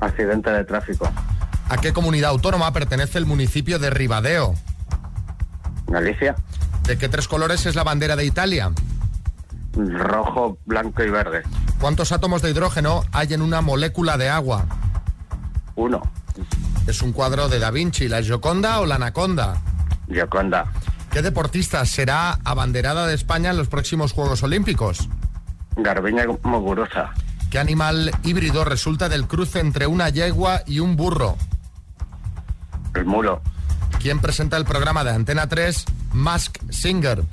Accidente 0.00 0.50
de 0.50 0.64
tráfico. 0.64 1.10
¿A 1.68 1.78
qué 1.78 1.92
comunidad 1.92 2.30
autónoma 2.30 2.72
pertenece 2.72 3.18
el 3.18 3.26
municipio 3.26 3.78
de 3.78 3.90
Ribadeo? 3.90 4.54
Galicia. 5.86 6.34
¿De 6.84 6.98
qué 6.98 7.08
tres 7.08 7.26
colores 7.26 7.64
es 7.66 7.74
la 7.74 7.82
bandera 7.84 8.14
de 8.16 8.26
Italia? 8.26 8.70
Rojo, 9.74 10.58
blanco 10.66 11.02
y 11.02 11.10
verde. 11.10 11.42
¿Cuántos 11.80 12.12
átomos 12.12 12.42
de 12.42 12.50
hidrógeno 12.50 13.02
hay 13.12 13.32
en 13.34 13.42
una 13.42 13.62
molécula 13.62 14.16
de 14.16 14.28
agua? 14.28 14.66
Uno. 15.74 16.02
¿Es 16.86 17.02
un 17.02 17.12
cuadro 17.12 17.48
de 17.48 17.58
Da 17.58 17.70
Vinci, 17.70 18.08
la 18.08 18.22
Gioconda 18.22 18.80
o 18.80 18.86
la 18.86 18.94
Anaconda? 18.94 19.60
Gioconda. 20.08 20.66
¿Qué 21.10 21.20
deportista 21.20 21.84
será 21.84 22.38
abanderada 22.44 23.06
de 23.06 23.14
España 23.14 23.50
en 23.50 23.56
los 23.56 23.68
próximos 23.68 24.12
Juegos 24.12 24.42
Olímpicos? 24.42 25.08
Garbiña 25.76 26.24
Muguruza. 26.42 27.10
¿Qué 27.50 27.58
animal 27.58 28.12
híbrido 28.22 28.64
resulta 28.64 29.08
del 29.08 29.26
cruce 29.26 29.60
entre 29.60 29.86
una 29.86 30.10
yegua 30.10 30.62
y 30.66 30.80
un 30.80 30.96
burro? 30.96 31.36
El 32.94 33.04
mulo. 33.04 33.40
¿Quién 34.00 34.20
presenta 34.20 34.56
el 34.56 34.64
programa 34.64 35.04
de 35.04 35.10
Antena 35.10 35.48
3 35.48 35.84
Mask 36.12 36.58
Singer? 36.70 37.24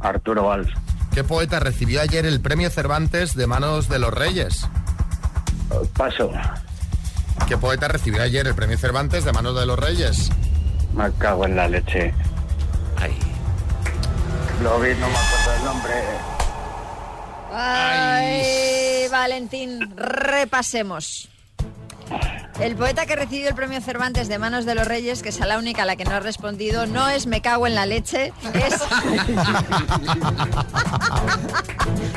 Arturo 0.00 0.44
Valls. 0.44 0.70
¿Qué 1.12 1.24
poeta 1.24 1.60
recibió 1.60 2.00
ayer 2.00 2.24
el 2.24 2.40
premio 2.40 2.70
Cervantes 2.70 3.34
de 3.34 3.46
manos 3.46 3.88
de 3.88 3.98
los 3.98 4.14
Reyes? 4.14 4.66
Paso. 5.96 6.30
¿Qué 7.48 7.56
poeta 7.58 7.88
recibió 7.88 8.22
ayer 8.22 8.46
el 8.46 8.54
premio 8.54 8.78
Cervantes 8.78 9.24
de 9.24 9.32
manos 9.32 9.58
de 9.58 9.66
los 9.66 9.76
Reyes? 9.78 10.30
Me 10.94 11.10
cago 11.12 11.44
en 11.46 11.56
la 11.56 11.68
leche. 11.68 12.14
Ay. 12.96 13.16
Lo 14.62 14.78
vi, 14.80 14.90
no 14.94 15.08
me 15.08 15.16
acuerdo 15.16 15.54
el 15.58 15.64
nombre. 15.64 15.94
Ay, 17.52 19.08
Valentín, 19.10 19.94
repasemos. 19.96 21.28
El 22.60 22.76
poeta 22.76 23.06
que 23.06 23.16
recibió 23.16 23.48
el 23.48 23.54
premio 23.54 23.80
Cervantes 23.80 24.28
de 24.28 24.38
manos 24.38 24.66
de 24.66 24.74
los 24.74 24.86
Reyes, 24.86 25.22
que 25.22 25.30
es 25.30 25.40
la 25.40 25.58
única 25.58 25.82
a 25.82 25.86
la 25.86 25.96
que 25.96 26.04
no 26.04 26.10
ha 26.12 26.20
respondido, 26.20 26.86
no 26.86 27.08
es 27.08 27.26
Me 27.26 27.40
cago 27.40 27.66
en 27.66 27.74
la 27.74 27.86
leche, 27.86 28.32
es 28.54 28.74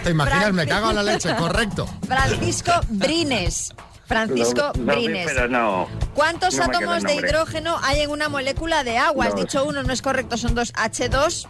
¿Te 0.04 0.10
imaginas? 0.12 0.54
Me 0.54 0.68
cago 0.68 0.90
en 0.92 0.96
la 0.98 1.04
leche, 1.04 1.34
correcto. 1.36 1.88
Francisco 2.06 2.72
Brines. 2.90 3.74
Francisco 4.06 4.72
Lo- 4.76 4.84
lo 4.86 4.96
vi, 4.96 5.06
Brines. 5.08 5.26
pero 5.28 5.48
no. 5.48 5.88
¿Cuántos 6.14 6.56
no 6.58 6.64
átomos 6.66 7.04
de 7.04 7.16
hidrógeno 7.16 7.78
hay 7.84 8.02
en 8.02 8.10
una 8.12 8.30
molécula 8.30 8.84
de 8.84 8.98
agua? 8.98 9.26
Has 9.28 9.36
dicho 9.36 9.66
uno, 9.66 9.84
no 9.84 9.92
es 9.94 10.02
correcto, 10.02 10.38
son 10.38 10.56
dos 10.56 10.74
H2. 10.74 11.48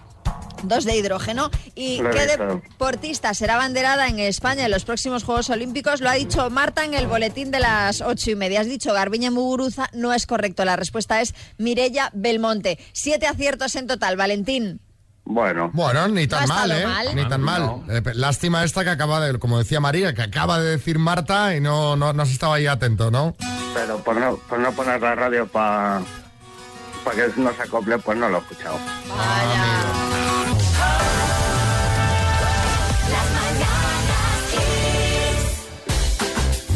Dos 0.64 0.84
de 0.86 0.96
hidrógeno. 0.96 1.52
¿Y 1.76 2.02
Lo 2.02 2.10
qué 2.10 2.26
deportista 2.26 3.34
será 3.36 3.58
banderada 3.58 4.08
en 4.08 4.20
España 4.20 4.66
en 4.66 4.72
los 4.72 4.84
próximos 4.86 5.24
Juegos 5.24 5.50
Olímpicos? 5.52 6.02
Lo 6.02 6.10
ha 6.10 6.14
dicho 6.14 6.50
Marta 6.50 6.84
en 6.86 6.96
el 6.96 7.06
boletín 7.06 7.52
de 7.52 7.60
las 7.60 8.02
ocho 8.02 8.32
y 8.32 8.36
media. 8.36 8.62
Has 8.62 8.68
dicho 8.68 8.92
Garbiñe 8.94 9.30
Muguruza, 9.30 9.90
no 9.94 10.12
es 10.14 10.26
correcto. 10.26 10.66
La 10.66 10.76
respuesta 10.76 11.22
es 11.22 11.36
Mirella 11.60 12.10
Belmonte. 12.14 12.80
Siete 12.94 13.28
aciertos 13.28 13.76
en 13.76 13.86
total, 13.86 14.16
Valentín. 14.16 14.80
Bueno. 15.26 15.72
Bueno, 15.74 16.08
ni 16.08 16.28
tan 16.28 16.48
mal, 16.48 16.72
¿eh? 16.72 16.86
mal. 16.86 17.16
Ni 17.16 17.28
tan 17.28 17.42
mal. 17.42 17.82
Eh, 17.90 18.02
lástima 18.14 18.64
esta 18.64 18.84
que 18.84 18.92
acaba 18.92 19.20
de, 19.20 19.40
como 19.40 19.58
decía 19.58 19.80
María, 19.80 20.14
que 20.14 20.22
acaba 20.22 20.60
de 20.60 20.72
decir 20.72 21.00
Marta 21.00 21.56
y 21.56 21.62
no, 21.62 21.96
no, 21.96 22.14
no 22.14 22.24
has 22.24 22.30
estado 22.30 22.54
ahí 22.54 22.68
atento, 22.68 23.10
¿no? 23.10 23.36
Pero 23.74 23.98
por 24.00 24.16
no, 24.18 24.38
por 24.38 24.60
no 24.60 24.72
poner 24.72 25.02
la 25.02 25.16
radio 25.16 25.48
para 25.48 26.02
que 27.16 27.32
no 27.38 27.54
se 27.54 27.64
acople, 27.64 27.98
pues 27.98 28.18
no 28.18 28.30
lo 28.30 28.38
he 28.38 28.42
escuchado. 28.42 28.78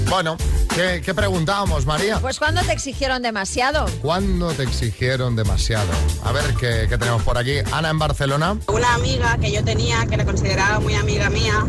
Bueno, 0.09 0.37
¿qué, 0.79 1.01
qué 1.01 1.13
preguntábamos, 1.13 1.85
María? 1.85 2.19
Pues 2.19 2.39
cuando 2.39 2.61
te 2.61 2.71
exigieron 2.71 3.21
demasiado. 3.21 3.85
¿Cuándo 4.01 4.51
te 4.53 4.63
exigieron 4.63 5.35
demasiado? 5.35 5.89
A 6.23 6.31
ver, 6.31 6.53
¿qué, 6.55 6.85
qué 6.87 6.97
tenemos 6.97 7.21
por 7.23 7.37
aquí? 7.37 7.57
Ana 7.71 7.89
en 7.89 7.99
Barcelona. 7.99 8.57
Una 8.67 8.93
amiga 8.93 9.37
que 9.39 9.51
yo 9.51 9.63
tenía, 9.63 10.05
que 10.07 10.15
la 10.15 10.25
consideraba 10.25 10.79
muy 10.79 10.95
amiga 10.95 11.29
mía, 11.29 11.65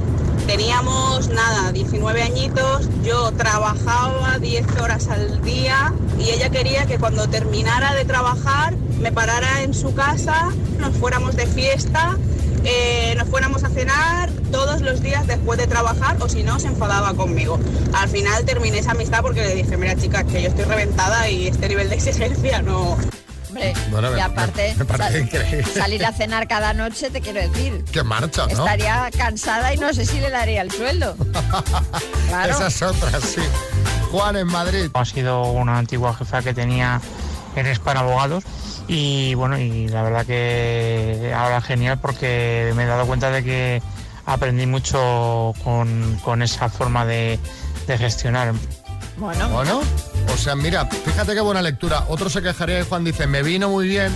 teníamos 0.47 1.29
nada, 1.29 1.73
19 1.73 2.23
añitos, 2.23 2.89
yo 3.03 3.33
trabajaba 3.33 4.39
10 4.39 4.81
horas 4.81 5.09
al 5.09 5.43
día 5.43 5.93
y 6.19 6.31
ella 6.31 6.51
quería 6.51 6.87
que 6.87 6.99
cuando 6.99 7.29
terminara 7.29 7.95
de 7.95 8.05
trabajar 8.05 8.75
me 9.01 9.13
parara 9.13 9.63
en 9.63 9.75
su 9.75 9.95
casa, 9.95 10.51
nos 10.79 10.97
fuéramos 10.97 11.37
de 11.37 11.47
fiesta, 11.47 12.17
eh, 12.65 13.15
nos 13.17 13.29
fuéramos 13.29 13.65
a 13.65 13.71
cenar 13.71 14.31
todos 14.53 14.81
los 14.83 15.01
días 15.01 15.27
después 15.27 15.59
de 15.59 15.67
trabajar 15.67 16.17
o 16.21 16.29
si 16.29 16.43
no 16.43 16.59
se 16.59 16.69
enfadaba 16.69 17.15
conmigo. 17.15 17.59
Al 17.95 18.09
final 18.09 18.45
terminé 18.45 18.79
esa 18.79 18.93
amistad 18.93 19.23
porque 19.23 19.43
le 19.43 19.55
dije, 19.55 19.77
mira 19.77 19.97
chica, 19.97 20.25
que 20.25 20.43
yo 20.43 20.49
estoy 20.49 20.65
reventada 20.65 21.29
y 21.31 21.49
este 21.49 21.69
nivel 21.69 21.89
de 21.89 21.97
exigencia 21.97 22.63
no... 22.63 22.99
Hombre, 23.51 23.75
Bueno, 23.91 24.17
y 24.17 24.21
aparte, 24.21 24.75
me 24.79 24.85
parece 24.85 25.11
sal- 25.13 25.21
increíble. 25.23 25.65
salir 25.75 26.07
a 26.07 26.13
cenar 26.13 26.47
cada 26.47 26.73
noche, 26.73 27.11
te 27.11 27.21
quiero 27.21 27.41
decir. 27.41 27.85
Que 27.87 28.03
marcha, 28.05 28.47
¿no? 28.47 28.53
Estaría 28.53 29.11
cansada 29.17 29.75
y 29.75 29.77
no 29.79 29.93
sé 29.93 30.07
si 30.07 30.21
le 30.21 30.31
daría 30.31 30.63
el 30.63 30.71
sueldo. 30.71 31.17
Claro. 32.29 32.53
Esas 32.53 32.81
otras, 32.83 33.23
sí. 33.25 33.41
Juan 34.13 34.37
en 34.37 34.47
Madrid. 34.47 34.89
Ha 34.95 35.05
sido 35.05 35.43
una 35.51 35.79
antigua 35.79 36.15
jefa 36.15 36.43
que 36.43 36.55
tenía 36.55 37.01
eres 37.57 37.81
para 37.81 38.01
abogados 38.01 38.45
y 38.87 39.35
bueno, 39.35 39.59
y 39.59 39.89
la 39.89 40.03
verdad 40.05 40.25
que 40.25 41.33
ahora 41.37 41.61
genial 41.61 41.99
porque 42.01 42.73
me 42.77 42.85
he 42.85 42.87
dado 42.87 43.05
cuenta 43.07 43.31
de 43.31 43.43
que 43.43 43.83
aprendí 44.27 44.67
mucho 44.67 45.53
con, 45.65 46.17
con 46.23 46.43
esa 46.43 46.69
forma 46.69 47.05
de, 47.05 47.41
de 47.89 47.99
gestionar. 47.99 48.53
Bueno. 49.17 49.49
Bueno, 49.49 49.81
o 50.33 50.37
sea, 50.37 50.55
mira, 50.55 50.87
fíjate 50.87 51.35
qué 51.35 51.41
buena 51.41 51.63
lectura. 51.63 52.05
Otro 52.09 52.31
se 52.31 52.43
quejaría 52.43 52.81
y 52.81 52.85
Juan 52.85 53.05
dice, 53.05 53.27
me 53.27 53.43
vino 53.43 53.69
muy 53.69 53.89
bien 53.89 54.13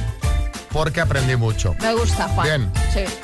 porque 0.70 1.00
aprendí 1.00 1.36
mucho. 1.36 1.74
Me 1.80 1.94
gusta, 1.94 2.28
Juan. 2.28 2.46
Bien. 2.46 2.72
Sí. 2.92 3.14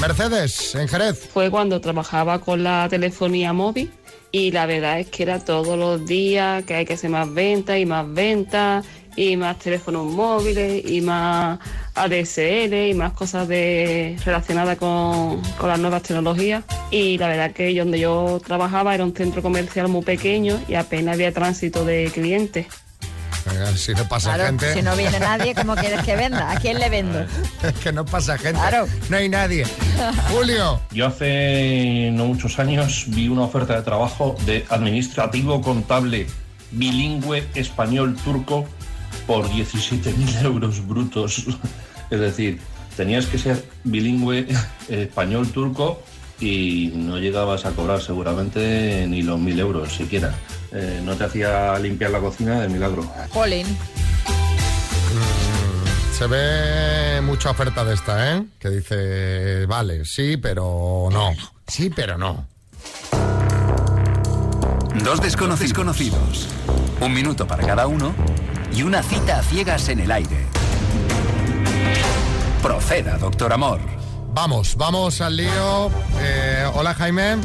Mercedes, 0.00 0.74
en 0.74 0.88
Jerez. 0.88 1.28
Fue 1.32 1.50
cuando 1.50 1.80
trabajaba 1.80 2.40
con 2.40 2.62
la 2.62 2.88
telefonía 2.88 3.52
móvil 3.52 3.92
y 4.32 4.50
la 4.50 4.66
verdad 4.66 5.00
es 5.00 5.08
que 5.08 5.24
era 5.24 5.38
todos 5.44 5.78
los 5.78 6.06
días 6.06 6.64
que 6.64 6.74
hay 6.74 6.86
que 6.86 6.94
hacer 6.94 7.10
más 7.10 7.32
ventas 7.32 7.78
y 7.78 7.86
más 7.86 8.10
ventas 8.12 8.86
y 9.16 9.36
más 9.36 9.58
teléfonos 9.58 10.06
móviles 10.06 10.82
y 10.84 11.00
más 11.00 11.58
ADSL 11.94 12.88
y 12.90 12.94
más 12.94 13.12
cosas 13.12 13.48
de, 13.48 14.16
relacionadas 14.24 14.78
con, 14.78 15.42
con 15.58 15.68
las 15.68 15.78
nuevas 15.78 16.02
tecnologías. 16.02 16.64
Y 16.90 17.18
la 17.18 17.28
verdad 17.28 17.52
que 17.52 17.74
donde 17.78 18.00
yo 18.00 18.40
trabajaba 18.44 18.94
era 18.94 19.04
un 19.04 19.14
centro 19.14 19.42
comercial 19.42 19.88
muy 19.88 20.02
pequeño 20.02 20.60
y 20.68 20.74
apenas 20.74 21.14
había 21.14 21.32
tránsito 21.32 21.84
de 21.84 22.10
clientes. 22.12 22.66
Si 23.76 23.94
no 23.94 24.06
pasa 24.06 24.34
Claro, 24.34 24.44
gente. 24.46 24.74
si 24.74 24.82
no 24.82 24.94
viene 24.96 25.18
nadie, 25.20 25.54
¿cómo 25.54 25.74
quieres 25.74 26.02
que 26.02 26.14
venda? 26.16 26.50
¿A 26.50 26.56
quién 26.60 26.78
le 26.78 26.88
vendo? 26.88 27.20
Es 27.62 27.72
que 27.82 27.92
no 27.92 28.04
pasa 28.04 28.36
gente. 28.38 28.58
Claro. 28.60 28.86
No 29.08 29.16
hay 29.16 29.28
nadie. 29.28 29.64
Julio. 30.30 30.80
Yo 30.92 31.06
hace 31.06 32.10
no 32.12 32.26
muchos 32.26 32.58
años 32.58 33.04
vi 33.08 33.28
una 33.28 33.42
oferta 33.42 33.76
de 33.76 33.82
trabajo 33.82 34.36
de 34.46 34.64
administrativo 34.68 35.60
contable 35.62 36.26
bilingüe 36.72 37.44
español-turco 37.54 38.66
por 39.30 39.48
17.000 39.48 40.42
euros 40.44 40.84
brutos. 40.88 41.46
Es 42.10 42.18
decir, 42.18 42.58
tenías 42.96 43.26
que 43.26 43.38
ser 43.38 43.64
bilingüe 43.84 44.48
español-turco 44.88 46.02
y 46.40 46.90
no 46.96 47.18
llegabas 47.18 47.64
a 47.64 47.70
cobrar 47.70 48.02
seguramente 48.02 49.06
ni 49.06 49.22
los 49.22 49.38
1.000 49.38 49.58
euros 49.60 49.92
siquiera. 49.92 50.34
Eh, 50.72 51.00
no 51.04 51.14
te 51.14 51.22
hacía 51.22 51.78
limpiar 51.78 52.10
la 52.10 52.18
cocina 52.18 52.60
de 52.60 52.68
milagro. 52.68 53.04
Jolín. 53.30 53.68
Se 56.18 56.26
ve 56.26 57.20
mucha 57.22 57.50
oferta 57.50 57.84
de 57.84 57.94
esta, 57.94 58.34
¿eh? 58.34 58.44
Que 58.58 58.70
dice, 58.70 59.66
vale, 59.66 60.04
sí, 60.04 60.38
pero 60.38 61.08
no. 61.12 61.30
Sí, 61.68 61.88
pero 61.88 62.18
no. 62.18 62.48
Dos 65.04 65.22
desconocidos 65.22 65.72
conocidos. 65.72 66.48
Un 67.00 67.14
minuto 67.14 67.46
para 67.46 67.64
cada 67.64 67.86
uno 67.86 68.12
y 68.72 68.82
una 68.82 69.02
cita 69.02 69.38
a 69.38 69.42
ciegas 69.42 69.88
en 69.88 70.00
el 70.00 70.10
aire. 70.10 70.46
Proceda, 72.62 73.16
doctor 73.18 73.52
Amor. 73.52 73.80
Vamos, 74.32 74.76
vamos 74.76 75.20
al 75.20 75.36
lío. 75.36 75.90
Eh, 76.20 76.64
hola, 76.74 76.94
Jaime. 76.94 77.36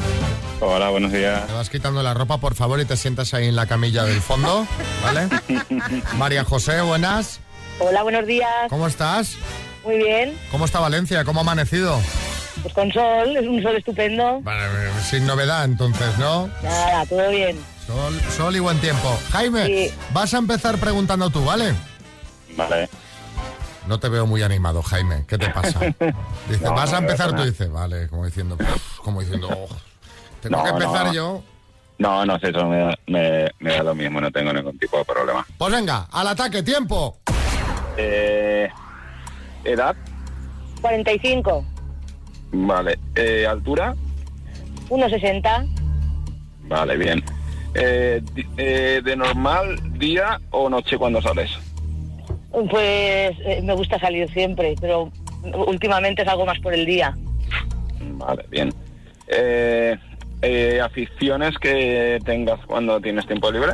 Hola, 0.62 0.90
buenos 0.90 1.12
días. 1.12 1.46
Te 1.48 1.54
vas 1.54 1.70
quitando 1.70 2.04
la 2.04 2.14
ropa, 2.14 2.38
por 2.38 2.56
favor, 2.56 2.80
y 2.80 2.86
te 2.86 2.96
sientas 2.96 3.34
ahí 3.34 3.48
en 3.48 3.56
la 3.56 3.66
camilla 3.66 4.04
del 4.04 4.22
fondo, 4.22 4.68
¿vale? 5.04 5.28
María 6.18 6.44
José, 6.44 6.82
buenas. 6.82 7.40
Hola, 7.80 8.04
buenos 8.04 8.26
días. 8.26 8.50
¿Cómo 8.70 8.88
estás? 8.88 9.38
Muy 9.84 9.98
bien. 9.98 10.38
¿Cómo 10.52 10.66
está 10.66 10.80
Valencia? 10.80 11.24
¿Cómo 11.26 11.40
ha 11.40 11.44
amanecido? 11.44 12.00
Pues 12.62 12.74
con 12.74 12.92
sol, 12.92 13.36
es 13.36 13.46
un 13.46 13.62
sol 13.62 13.76
estupendo. 13.76 14.42
Vale, 14.42 14.64
eh, 14.66 14.92
sin 15.04 15.26
novedad, 15.28 15.66
entonces, 15.66 16.18
¿no? 16.18 16.50
Nada, 16.64 17.06
todo 17.06 17.30
bien. 17.30 17.58
Sol, 17.88 18.20
sol 18.36 18.56
y 18.56 18.60
buen 18.60 18.80
tiempo. 18.80 19.16
Jaime, 19.32 19.92
vas 20.14 20.34
a 20.34 20.38
empezar 20.40 20.78
preguntando 20.80 21.30
tú, 21.30 21.44
¿vale? 21.46 21.74
Vale. 22.58 22.90
No 23.88 24.00
te 24.00 24.10
veo 24.10 24.26
muy 24.26 24.42
animado, 24.42 24.82
Jaime. 24.82 25.26
¿Qué 25.28 25.38
te 25.38 25.50
pasa? 25.50 25.80
Dice, 26.50 26.64
No, 26.66 26.74
vas 26.74 26.90
a 26.94 27.00
no 27.02 27.08
empezar 27.08 27.36
tú, 27.36 27.44
dice, 27.44 27.68
vale, 27.68 28.08
como 28.08 28.26
diciendo, 28.26 28.58
como 29.04 29.22
diciendo, 29.22 29.48
"Oh, 29.52 29.68
tengo 30.42 30.58
No, 30.58 30.64
que 30.64 30.70
empezar 30.72 31.08
no. 31.08 31.14
yo. 31.14 31.44
No, 32.00 32.26
no 32.26 32.40
sé, 32.40 32.50
eso 32.50 32.66
me 32.68 32.78
da, 32.80 32.98
me, 33.08 33.52
me 33.60 33.72
da 33.76 33.84
lo 33.84 33.96
mismo, 33.96 34.20
no 34.20 34.32
tengo 34.32 34.52
ningún 34.52 34.78
tipo 34.80 34.98
de 34.98 35.06
problema. 35.06 35.46
Pues 35.58 35.72
venga, 35.72 36.08
al 36.12 36.28
ataque, 36.28 36.64
tiempo. 36.64 37.20
Eh, 37.98 38.68
¿Edad? 39.64 39.96
45, 40.82 41.66
Vale. 42.52 43.00
Eh, 43.16 43.46
¿Altura? 43.48 43.96
1,60. 44.90 45.68
Vale, 46.68 46.98
bien. 46.98 47.24
Eh, 47.76 48.22
eh, 48.58 49.02
¿De 49.04 49.16
normal 49.16 49.78
día 50.00 50.40
o 50.52 50.70
noche 50.70 50.98
cuando 50.98 51.22
sales? 51.22 51.52
Pues 52.52 53.38
eh, 53.42 53.62
me 53.64 53.74
gusta 53.74 54.00
salir 54.00 54.32
siempre, 54.32 54.76
pero 54.80 55.12
últimamente 55.68 56.22
es 56.22 56.28
algo 56.28 56.46
más 56.46 56.58
por 56.60 56.74
el 56.74 56.86
día. 56.86 57.16
Vale, 58.00 58.46
bien. 58.50 58.74
Eh, 59.28 59.98
eh, 60.42 60.80
¿Aficiones 60.82 61.58
que 61.58 62.20
tengas 62.24 62.60
cuando 62.66 63.02
tienes 63.02 63.28
tiempo 63.28 63.52
libre? 63.52 63.74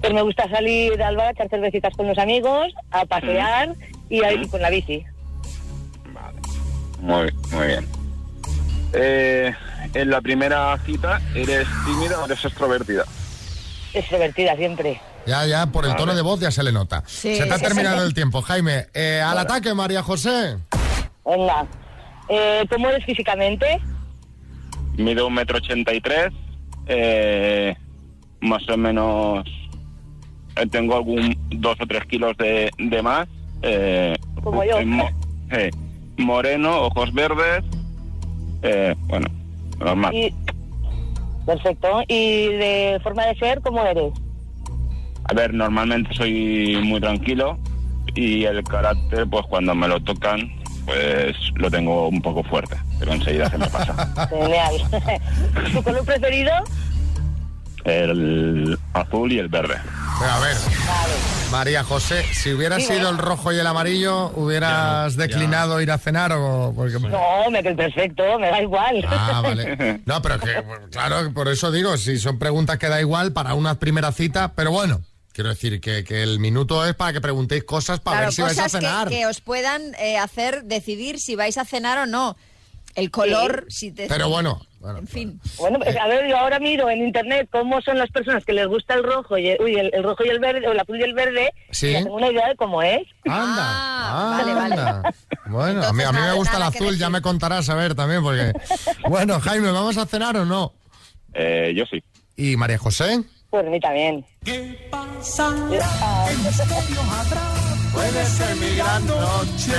Pues 0.00 0.12
me 0.12 0.22
gusta 0.22 0.48
salir 0.48 1.00
al 1.02 1.16
bar 1.16 1.28
a 1.28 1.30
echar 1.30 1.48
cervecitas 1.48 1.94
con 1.94 2.08
los 2.08 2.18
amigos, 2.18 2.72
a 2.90 3.04
pasear 3.04 3.74
y 4.08 4.22
a 4.24 4.32
ir 4.32 4.48
con 4.48 4.60
la 4.60 4.70
bici. 4.70 5.04
Muy, 7.00 7.32
muy 7.52 7.66
bien. 7.66 7.86
Eh, 8.92 9.54
en 9.98 10.10
la 10.10 10.20
primera 10.20 10.78
cita, 10.86 11.20
¿eres 11.34 11.66
tímida 11.84 12.20
o 12.20 12.26
eres 12.26 12.44
extrovertida? 12.44 13.04
Extrovertida 13.92 14.54
siempre. 14.56 15.00
Ya, 15.26 15.44
ya, 15.44 15.66
por 15.66 15.84
el 15.86 15.96
tono 15.96 16.14
de 16.14 16.22
voz 16.22 16.40
ya 16.40 16.50
se 16.50 16.62
le 16.62 16.70
nota. 16.72 17.02
Sí. 17.06 17.36
Se 17.36 17.46
te 17.46 17.52
ha 17.54 17.58
terminado 17.58 18.04
el 18.04 18.14
tiempo, 18.14 18.40
Jaime. 18.40 18.86
Eh, 18.94 19.20
al 19.20 19.36
ataque, 19.38 19.74
María 19.74 20.02
José. 20.02 20.56
Venga. 21.24 21.66
Eh, 22.28 22.64
¿Cómo 22.70 22.88
eres 22.88 23.04
físicamente? 23.04 23.80
Mido 24.96 25.26
un 25.26 25.34
metro 25.34 25.58
ochenta 25.58 25.92
y 25.92 26.00
tres, 26.00 26.32
eh, 26.86 27.74
más 28.40 28.66
o 28.68 28.76
menos 28.76 29.44
eh, 30.56 30.66
tengo 30.70 30.96
algún 30.96 31.36
dos 31.50 31.76
o 31.80 31.86
tres 31.86 32.04
kilos 32.06 32.36
de, 32.36 32.70
de 32.78 33.02
más. 33.02 33.26
eh, 33.62 34.16
Como 34.42 34.62
yo. 34.64 34.78
eh, 34.78 34.84
mo- 34.86 35.10
eh, 35.50 35.70
moreno, 36.16 36.82
ojos 36.82 37.12
verdes, 37.12 37.64
eh, 38.62 38.94
bueno, 39.06 39.26
normal. 39.78 40.14
Y... 40.14 40.34
Perfecto. 41.46 42.02
¿Y 42.08 42.48
de 42.48 43.00
forma 43.02 43.24
de 43.26 43.34
ser, 43.36 43.60
cómo 43.62 43.82
eres? 43.84 44.12
A 45.24 45.34
ver, 45.34 45.54
normalmente 45.54 46.14
soy 46.14 46.78
muy 46.84 47.00
tranquilo 47.00 47.58
y 48.14 48.44
el 48.44 48.62
carácter, 48.64 49.26
pues 49.28 49.46
cuando 49.46 49.74
me 49.74 49.88
lo 49.88 50.00
tocan, 50.00 50.50
pues 50.86 51.36
lo 51.54 51.70
tengo 51.70 52.08
un 52.08 52.20
poco 52.22 52.42
fuerte, 52.42 52.76
pero 52.98 53.12
enseguida 53.12 53.50
se 53.50 53.58
me 53.58 53.66
pasa. 53.68 54.28
Genial. 54.30 54.74
¿Tu 55.72 55.82
color 55.82 56.04
preferido? 56.04 56.52
El 57.84 58.78
azul 58.92 59.32
y 59.32 59.38
el 59.38 59.48
verde. 59.48 59.76
A 60.20 60.40
ver, 60.40 60.56
María 61.50 61.82
José, 61.82 62.24
si 62.34 62.52
hubiera 62.52 62.78
sido 62.78 63.08
el 63.08 63.16
rojo 63.16 63.52
y 63.52 63.58
el 63.58 63.66
amarillo, 63.66 64.30
¿hubieras 64.36 65.16
declinado 65.16 65.80
ir 65.80 65.90
a 65.90 65.96
cenar 65.98 66.32
o...? 66.32 66.72
Porque... 66.76 66.98
No, 67.00 67.50
me 67.50 67.62
quedé 67.62 67.74
perfecto, 67.74 68.38
me 68.38 68.48
da 68.48 68.60
igual. 68.62 69.04
Ah, 69.08 69.40
vale. 69.42 70.00
No, 70.06 70.20
pero 70.20 70.38
que, 70.38 70.62
claro, 70.90 71.32
por 71.32 71.48
eso 71.48 71.70
digo, 71.72 71.96
si 71.96 72.18
son 72.18 72.38
preguntas 72.38 72.78
que 72.78 72.88
da 72.88 73.00
igual 73.00 73.32
para 73.32 73.54
una 73.54 73.78
primera 73.78 74.12
cita, 74.12 74.52
pero 74.54 74.70
bueno, 74.70 75.00
quiero 75.32 75.48
decir 75.50 75.80
que, 75.80 76.04
que 76.04 76.22
el 76.22 76.38
minuto 76.38 76.84
es 76.86 76.94
para 76.94 77.14
que 77.14 77.20
preguntéis 77.22 77.64
cosas 77.64 78.00
para 78.00 78.18
Claro, 78.18 78.26
ver 78.26 78.34
si 78.34 78.42
vais 78.42 78.58
a 78.58 78.62
cosas 78.64 78.80
que, 78.80 78.86
cenar. 78.86 79.08
que 79.08 79.26
os 79.26 79.40
puedan 79.40 79.94
eh, 79.98 80.18
hacer 80.18 80.64
decidir 80.64 81.18
si 81.18 81.34
vais 81.34 81.56
a 81.56 81.64
cenar 81.64 81.98
o 81.98 82.06
no. 82.06 82.36
El 82.94 83.10
color, 83.10 83.64
si 83.68 83.90
te... 83.92 84.06
Pero 84.06 84.28
bueno, 84.28 84.60
En 84.96 85.06
fin. 85.08 85.40
Bueno, 85.58 85.78
pues, 85.80 85.96
a 85.96 86.06
ver, 86.06 86.28
yo 86.28 86.36
ahora 86.38 86.58
miro 86.60 86.88
en 86.88 87.04
internet 87.06 87.48
cómo 87.50 87.80
son 87.82 87.98
las 87.98 88.10
personas 88.10 88.44
que 88.44 88.52
les 88.52 88.66
gusta 88.68 88.94
el 88.94 89.02
rojo 89.02 89.36
y 89.36 89.48
el, 89.48 89.60
uy, 89.60 89.74
el, 89.74 89.90
el 89.92 90.02
rojo 90.04 90.24
y 90.24 90.28
el 90.28 90.38
verde, 90.38 90.66
o 90.68 90.72
el 90.72 90.78
azul 90.80 90.98
y 91.00 91.02
el 91.02 91.14
verde, 91.14 91.52
Sí. 91.70 91.88
y 91.88 91.94
tengo 91.94 92.14
una 92.14 92.30
idea 92.30 92.48
de 92.48 92.54
cómo 92.56 92.80
es. 92.82 93.02
Anda, 93.26 94.30
vale, 94.36 94.54
vale. 94.54 94.74
anda. 94.74 95.14
Bueno, 95.46 95.82
a 95.84 95.92
mí, 95.92 96.02
a 96.04 96.12
mí 96.12 96.20
me 96.20 96.32
gusta 96.34 96.56
el 96.58 96.62
azul, 96.62 96.96
ya 96.96 97.10
me 97.10 97.20
contarás 97.22 97.68
a 97.70 97.74
ver 97.74 97.94
también, 97.94 98.22
porque... 98.22 98.52
Bueno, 99.08 99.40
Jaime, 99.40 99.70
¿vamos 99.72 99.96
a 99.96 100.06
cenar 100.06 100.36
o 100.36 100.44
no? 100.44 100.72
Eh, 101.34 101.72
yo 101.76 101.84
sí. 101.86 102.02
¿Y 102.36 102.56
María 102.56 102.78
José? 102.78 103.22
Pues 103.50 103.66
a 103.66 103.70
mí 103.70 103.80
también. 103.80 104.24
Puede 107.92 108.24
ser 108.26 108.56
mi 108.56 108.76
gran 108.76 109.06
noche. 109.06 109.72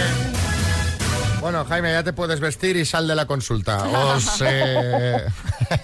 Bueno, 1.41 1.63
Jaime, 1.65 1.91
ya 1.93 2.03
te 2.03 2.11
puedes 2.13 2.39
vestir 2.39 2.75
y 2.75 2.85
sal 2.85 3.07
de 3.07 3.15
la 3.15 3.25
consulta. 3.25 3.83
Os, 3.85 4.41
eh, 4.45 5.25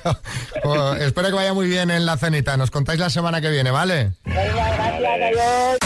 os- 0.63 0.97
espero 0.99 1.29
que 1.29 1.33
vaya 1.35 1.53
muy 1.53 1.67
bien 1.67 1.89
en 1.91 2.05
la 2.05 2.17
cenita. 2.17 2.57
Nos 2.57 2.71
contáis 2.71 2.99
la 2.99 3.09
semana 3.09 3.39
que 3.41 3.49
viene, 3.49 3.71
¿vale? 3.71 4.11
Venga, 4.25 4.71
gracias, 4.75 5.21
adiós. 5.23 5.77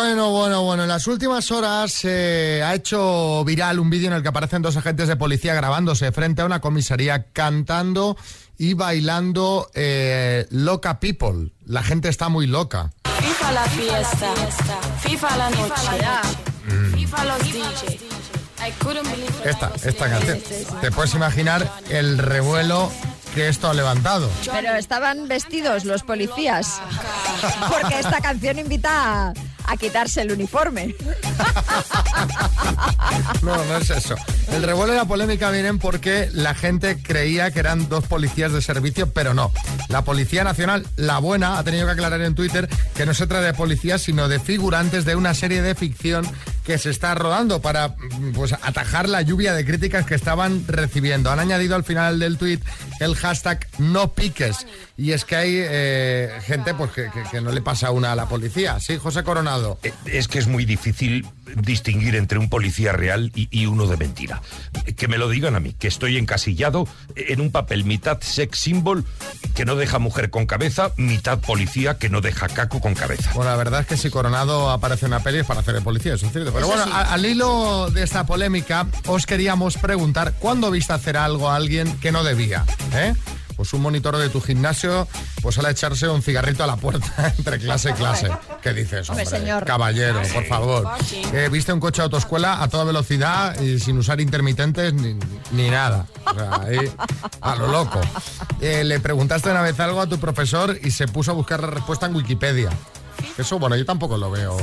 Bueno, 0.00 0.30
bueno, 0.30 0.62
bueno. 0.62 0.84
En 0.84 0.88
las 0.88 1.08
últimas 1.08 1.50
horas 1.50 1.90
se 1.90 2.62
ha 2.62 2.72
hecho 2.72 3.42
viral 3.44 3.80
un 3.80 3.90
vídeo 3.90 4.06
en 4.06 4.12
el 4.12 4.22
que 4.22 4.28
aparecen 4.28 4.62
dos 4.62 4.76
agentes 4.76 5.08
de 5.08 5.16
policía 5.16 5.54
grabándose 5.54 6.12
frente 6.12 6.40
a 6.40 6.44
una 6.44 6.60
comisaría 6.60 7.32
cantando 7.32 8.16
y 8.56 8.74
bailando 8.74 9.68
eh, 9.74 10.46
Loca 10.50 11.00
People. 11.00 11.50
La 11.66 11.82
gente 11.82 12.08
está 12.08 12.28
muy 12.28 12.46
loca. 12.46 12.92
FIFA 13.18 13.50
la 13.50 13.64
fiesta, 13.64 14.34
FIFA 15.00 15.36
la 15.36 15.50
noche, 15.50 16.94
FIFA 16.94 17.24
los 17.24 17.38
DJ. 17.42 17.98
I 18.60 18.72
couldn't 18.78 19.02
believe 19.10 19.34
it. 19.40 19.46
Esta, 19.46 19.72
esta 19.82 20.08
canción. 20.08 20.38
Te 20.80 20.92
puedes 20.92 21.12
imaginar 21.14 21.68
el 21.90 22.18
revuelo 22.18 22.92
que 23.34 23.48
esto 23.48 23.68
ha 23.68 23.74
levantado. 23.74 24.30
Pero 24.48 24.76
estaban 24.76 25.26
vestidos 25.26 25.84
los 25.84 26.04
policías. 26.04 26.80
Porque 27.68 27.98
esta 27.98 28.20
canción 28.20 28.60
invita 28.60 29.30
a, 29.30 29.32
a 29.68 29.76
quitarse 29.76 30.22
el 30.22 30.32
uniforme. 30.32 30.94
No, 33.42 33.64
no 33.64 33.76
es 33.76 33.90
eso. 33.90 34.16
El 34.52 34.62
revuelo 34.62 34.92
y 34.92 34.96
la 34.96 35.04
polémica 35.04 35.50
vienen 35.50 35.78
porque 35.78 36.28
la 36.32 36.54
gente 36.54 36.98
creía 37.00 37.50
que 37.50 37.60
eran 37.60 37.88
dos 37.88 38.04
policías 38.06 38.52
de 38.52 38.62
servicio, 38.62 39.12
pero 39.12 39.34
no. 39.34 39.52
La 39.88 40.02
Policía 40.02 40.44
Nacional, 40.44 40.86
la 40.96 41.18
buena, 41.18 41.58
ha 41.58 41.64
tenido 41.64 41.86
que 41.86 41.92
aclarar 41.92 42.20
en 42.22 42.34
Twitter 42.34 42.68
que 42.94 43.06
no 43.06 43.14
se 43.14 43.26
trata 43.26 43.46
de 43.46 43.54
policías, 43.54 44.02
sino 44.02 44.28
de 44.28 44.40
figurantes 44.40 45.04
de 45.04 45.16
una 45.16 45.34
serie 45.34 45.62
de 45.62 45.74
ficción 45.74 46.26
que 46.64 46.78
se 46.78 46.90
está 46.90 47.14
rodando 47.14 47.62
para 47.62 47.94
pues, 48.34 48.52
atajar 48.52 49.08
la 49.08 49.22
lluvia 49.22 49.54
de 49.54 49.64
críticas 49.64 50.04
que 50.04 50.14
estaban 50.14 50.64
recibiendo. 50.66 51.30
Han 51.30 51.40
añadido 51.40 51.76
al 51.76 51.84
final 51.84 52.18
del 52.18 52.36
tuit 52.36 52.62
el 53.00 53.14
hashtag 53.14 53.66
no 53.78 54.12
piques. 54.12 54.66
Y 55.00 55.12
es 55.12 55.24
que 55.24 55.36
hay 55.36 55.52
eh, 55.56 56.28
gente 56.44 56.74
pues, 56.74 56.90
que, 56.90 57.04
que- 57.04 57.22
que 57.30 57.40
no 57.40 57.52
le 57.52 57.62
pasa 57.62 57.92
una 57.92 58.10
a 58.10 58.16
la 58.16 58.26
policía. 58.26 58.80
Sí, 58.80 58.98
José 58.98 59.22
Coronado. 59.22 59.78
Eh, 59.84 59.92
Es 60.06 60.26
que 60.26 60.40
es 60.40 60.48
muy 60.48 60.64
difícil 60.64 61.24
distinguir 61.54 62.16
entre 62.16 62.36
un 62.40 62.48
policía 62.50 62.90
real 62.90 63.30
y, 63.36 63.46
y 63.52 63.66
uno 63.66 63.86
de 63.86 63.96
mentira. 63.96 64.42
Que 64.96 65.06
me 65.06 65.16
lo 65.16 65.28
digan 65.28 65.54
a 65.54 65.60
mí, 65.60 65.72
que 65.72 65.86
estoy 65.86 66.16
encasillado 66.18 66.88
en 67.14 67.40
un 67.40 67.52
papel 67.52 67.84
mitad 67.84 68.18
sex 68.20 68.58
symbol 68.58 69.04
que 69.54 69.64
no 69.64 69.76
deja 69.76 70.00
mujer 70.00 70.30
con 70.30 70.46
cabeza, 70.46 70.90
mitad 70.96 71.38
policía 71.38 71.96
que 71.96 72.08
no 72.10 72.20
deja 72.20 72.48
caco 72.48 72.80
con 72.80 72.94
cabeza. 72.94 73.30
Bueno, 73.34 73.52
la 73.52 73.56
verdad 73.56 73.82
es 73.82 73.86
que 73.86 73.96
si 73.96 74.10
Coronado 74.10 74.68
aparece 74.70 75.06
en 75.06 75.12
una 75.12 75.22
peli 75.22 75.38
es 75.38 75.46
para 75.46 75.60
hacer 75.60 75.74
de 75.74 75.80
policía, 75.80 76.14
eso 76.14 76.26
es 76.26 76.32
cierto. 76.32 76.52
Pero 76.52 76.66
Eso 76.66 76.74
bueno, 76.74 76.84
sí. 76.86 76.90
a- 76.92 77.12
al 77.14 77.24
hilo 77.24 77.88
de 77.90 78.02
esta 78.02 78.26
polémica, 78.26 78.84
os 79.06 79.26
queríamos 79.26 79.76
preguntar, 79.78 80.34
¿cuándo 80.40 80.72
viste 80.72 80.92
hacer 80.92 81.16
algo 81.16 81.48
a 81.50 81.54
alguien 81.54 81.96
que 82.00 82.10
no 82.10 82.24
debía? 82.24 82.64
¿Eh? 82.94 83.14
Pues 83.58 83.72
un 83.72 83.82
monitor 83.82 84.16
de 84.16 84.28
tu 84.28 84.40
gimnasio, 84.40 85.08
pues 85.42 85.56
sale 85.56 85.66
a 85.66 85.70
echarse 85.72 86.08
un 86.08 86.22
cigarrito 86.22 86.62
a 86.62 86.66
la 86.68 86.76
puerta 86.76 87.34
entre 87.38 87.58
clase 87.58 87.90
y 87.90 87.92
clase. 87.94 88.30
¿Qué 88.62 88.72
dices, 88.72 89.10
Hombre, 89.10 89.26
señor. 89.26 89.64
Caballero, 89.64 90.22
por 90.32 90.44
favor. 90.44 90.88
Eh, 91.32 91.48
¿Viste 91.50 91.72
un 91.72 91.80
coche 91.80 92.00
de 92.00 92.04
autoescuela 92.04 92.62
a 92.62 92.68
toda 92.68 92.84
velocidad 92.84 93.60
y 93.60 93.80
sin 93.80 93.98
usar 93.98 94.20
intermitentes 94.20 94.94
ni, 94.94 95.18
ni 95.50 95.70
nada? 95.70 96.06
O 96.24 96.34
sea, 96.34 96.60
ahí, 96.62 96.92
a 97.40 97.56
lo 97.56 97.66
loco. 97.66 98.00
Eh, 98.60 98.84
le 98.84 99.00
preguntaste 99.00 99.50
una 99.50 99.62
vez 99.62 99.80
algo 99.80 100.00
a 100.00 100.06
tu 100.06 100.20
profesor 100.20 100.78
y 100.80 100.92
se 100.92 101.08
puso 101.08 101.32
a 101.32 101.34
buscar 101.34 101.60
la 101.60 101.70
respuesta 101.70 102.06
en 102.06 102.14
Wikipedia. 102.14 102.70
Eso, 103.38 103.58
bueno, 103.58 103.76
yo 103.76 103.84
tampoco 103.86 104.16
lo 104.16 104.30
veo 104.30 104.56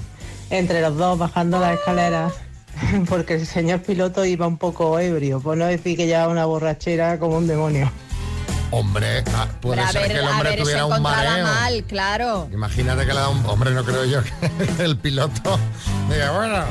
entre 0.50 0.80
los 0.80 0.96
dos 0.96 1.18
bajando 1.18 1.58
las 1.58 1.78
escaleras. 1.78 2.32
Porque 3.08 3.34
el 3.34 3.46
señor 3.46 3.82
piloto 3.82 4.24
iba 4.24 4.46
un 4.46 4.58
poco 4.58 4.98
ebrio, 4.98 5.40
por 5.40 5.56
no 5.56 5.66
decir 5.66 5.96
que 5.96 6.06
ya 6.06 6.28
una 6.28 6.44
borrachera 6.44 7.18
como 7.18 7.36
un 7.38 7.46
demonio. 7.46 7.90
Hombre, 8.72 9.22
ah, 9.34 9.46
puede 9.60 9.76
Pero 9.76 9.92
ser 9.92 10.08
que 10.12 10.18
el 10.18 10.26
hombre 10.26 10.56
tuviera 10.56 10.86
un 10.86 11.00
mareo. 11.00 11.44
mal, 11.46 11.84
claro. 11.84 12.48
Imagínate 12.52 13.02
que 13.06 13.14
le 13.14 13.20
da 13.20 13.28
un... 13.28 13.46
Hombre, 13.46 13.70
no 13.70 13.84
creo 13.84 14.04
yo 14.04 14.20
que 14.24 14.30
el 14.84 14.96
piloto 14.98 15.58
diga, 16.10 16.32
bueno, 16.32 16.64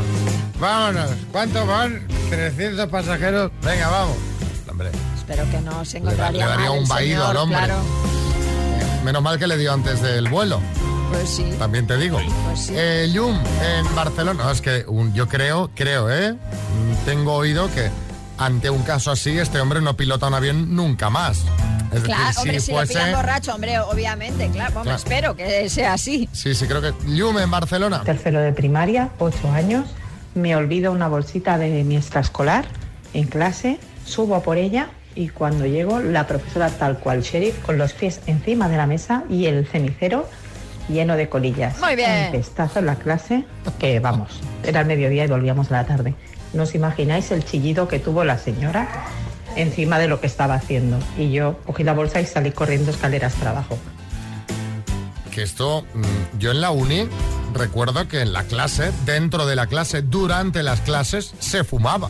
vámonos. 0.59 1.11
¿Cuánto 1.31 1.65
van? 1.65 2.05
300 2.29 2.89
pasajeros. 2.89 3.49
Venga, 3.63 3.87
vamos. 3.89 4.17
Hombre, 4.69 4.89
Espero 5.17 5.49
que 5.49 5.61
no 5.61 5.85
se 5.85 5.93
le, 5.93 6.05
encontraría 6.05 6.45
le 6.45 6.49
daría 6.51 6.65
mal 6.65 6.75
el 6.75 6.81
un 6.83 6.87
vaído 6.89 7.21
señor, 7.21 7.29
al 7.31 7.37
hombre. 7.37 7.57
claro. 7.59 7.81
Menos 9.05 9.21
mal 9.23 9.39
que 9.39 9.47
le 9.47 9.57
dio 9.57 9.71
antes 9.73 10.01
del 10.01 10.27
vuelo. 10.27 10.59
Pues 11.11 11.29
sí. 11.29 11.45
También 11.57 11.87
te 11.87 11.97
digo. 11.97 12.19
Eh, 12.71 13.09
Llum, 13.13 13.37
en 13.37 13.95
Barcelona. 13.95 14.43
No, 14.43 14.51
es 14.51 14.61
que 14.61 14.85
un- 14.87 15.13
yo 15.13 15.27
creo, 15.27 15.69
creo, 15.75 16.11
¿eh? 16.11 16.33
Mm, 16.33 17.05
Tengo 17.05 17.33
oído 17.35 17.69
que 17.73 17.89
ante 18.37 18.69
un 18.69 18.81
caso 18.83 19.11
así, 19.11 19.37
este 19.37 19.59
hombre 19.59 19.81
no 19.81 19.95
pilota 19.95 20.27
un 20.27 20.33
avión 20.33 20.75
nunca 20.75 21.09
más. 21.09 21.37
Es 21.93 22.01
decir, 22.01 22.05
Claro, 22.15 22.39
hombre, 22.41 22.59
si, 22.59 22.71
fuese- 22.71 22.93
lo 22.95 22.99
pillan 22.99 23.15
borracho, 23.15 23.53
hombre, 23.55 23.79
obviamente, 23.79 24.49
claro, 24.49 24.71
vamos, 24.73 24.83
Claro. 24.83 24.97
espero 24.97 25.35
que 25.35 25.69
sea 25.69 25.93
así. 25.93 26.27
Sí, 26.33 26.53
sí, 26.55 26.65
creo 26.65 26.81
que. 26.81 26.93
Yume 27.15 27.43
en 27.43 27.51
Barcelona. 27.51 28.01
Tercero 28.03 28.41
de 28.41 28.51
primaria, 28.51 29.09
ocho 29.19 29.49
años. 29.51 29.85
Me 30.33 30.55
olvido 30.55 30.91
una 30.91 31.07
bolsita 31.07 31.57
de 31.57 31.83
mi 31.85 31.95
extraescolar 31.95 32.65
en 33.13 33.27
clase, 33.27 33.79
subo 34.05 34.35
a 34.35 34.41
por 34.43 34.57
ella 34.57 34.89
y 35.15 35.29
cuando 35.29 35.65
llego, 35.65 36.01
la 36.01 36.27
profesora 36.27 36.69
tal 36.71 36.97
cual 36.99 37.21
sheriff, 37.21 37.57
con 37.63 37.77
los 37.77 37.93
pies 37.93 38.19
encima 38.27 38.67
de 38.67 38.75
la 38.75 38.85
mesa 38.87 39.23
y 39.29 39.45
el 39.45 39.65
cenicero 39.65 40.27
lleno 40.89 41.15
de 41.15 41.29
colillas. 41.29 41.79
Muy 41.79 41.95
bien. 41.95 42.25
Un 42.27 42.31
pestazo 42.31 42.79
en 42.79 42.85
la 42.87 42.95
clase, 42.95 43.45
que 43.79 43.99
vamos, 43.99 44.31
era 44.63 44.81
el 44.81 44.85
mediodía 44.87 45.25
y 45.25 45.27
volvíamos 45.27 45.71
a 45.71 45.75
la 45.81 45.85
tarde. 45.85 46.13
¿No 46.53 46.63
os 46.63 46.73
imagináis 46.75 47.31
el 47.31 47.43
chillido 47.43 47.87
que 47.87 47.99
tuvo 47.99 48.23
la 48.23 48.37
señora 48.37 48.87
encima 49.55 49.99
de 49.99 50.07
lo 50.07 50.21
que 50.21 50.27
estaba 50.27 50.53
haciendo? 50.55 50.97
Y 51.17 51.31
yo 51.31 51.59
cogí 51.65 51.83
la 51.83 51.93
bolsa 51.93 52.21
y 52.21 52.25
salí 52.25 52.51
corriendo 52.51 52.91
escaleras 52.91 53.33
para 53.33 53.51
abajo. 53.51 53.77
Que 55.31 55.43
esto, 55.43 55.85
mm, 55.93 56.39
yo 56.39 56.51
en 56.51 56.61
la 56.61 56.71
uni 56.71 57.07
recuerdo 57.53 58.07
que 58.07 58.21
en 58.21 58.31
la 58.31 58.43
clase, 58.43 58.91
dentro 59.05 59.45
de 59.45 59.55
la 59.57 59.67
clase, 59.67 60.01
durante 60.01 60.63
las 60.63 60.79
clases, 60.81 61.33
se 61.39 61.63
fumaba. 61.65 62.09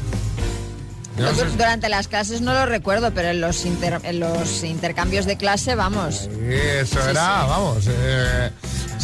Yo 1.17 1.31
Durante 1.57 1.87
las 1.87 2.09
clases 2.09 2.41
no 2.41 2.53
lo 2.53 2.65
recuerdo, 2.65 3.11
pero 3.13 3.29
en 3.29 3.39
los, 3.39 3.65
inter- 3.65 4.01
en 4.03 4.19
los 4.19 4.63
intercambios 4.65 5.25
de 5.25 5.37
clase, 5.37 5.73
vamos. 5.73 6.15
Sí, 6.29 6.29
eso 6.51 7.01
Sí, 7.01 7.09
era, 7.09 7.41
sí. 7.43 7.47
vamos. 7.49 7.85
eh, 7.87 8.49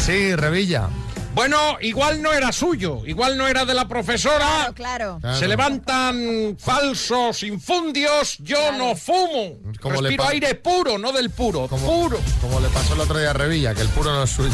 sí, 0.04 0.34
Revilla. 0.36 0.88
Bueno, 1.34 1.56
igual 1.80 2.20
no 2.20 2.30
era 2.30 2.52
suyo, 2.52 3.00
igual 3.06 3.38
no 3.38 3.48
era 3.48 3.64
de 3.64 3.72
la 3.72 3.88
profesora. 3.88 4.70
Claro, 4.74 5.18
Claro. 5.18 5.38
Se 5.38 5.48
levantan 5.48 6.58
falsos 6.60 7.42
infundios, 7.42 8.36
yo 8.40 8.70
no 8.72 8.94
fumo. 8.94 9.56
Como 9.80 10.02
le 10.02 10.10
Respiro 10.10 10.28
aire 10.28 10.54
puro, 10.56 10.98
no 10.98 11.10
del 11.10 11.30
puro, 11.30 11.68
Como, 11.68 11.86
puro. 11.86 12.18
como 12.42 12.60
le 12.60 12.68
pasó 12.68 12.92
el 12.92 13.00
otro 13.00 13.18
día 13.18 13.30
a 13.30 13.32
Revilla, 13.32 13.74
que 13.74 13.80
el 13.80 13.88
puro 13.88 14.12
no 14.12 14.24
es 14.24 14.30
suyo. 14.30 14.50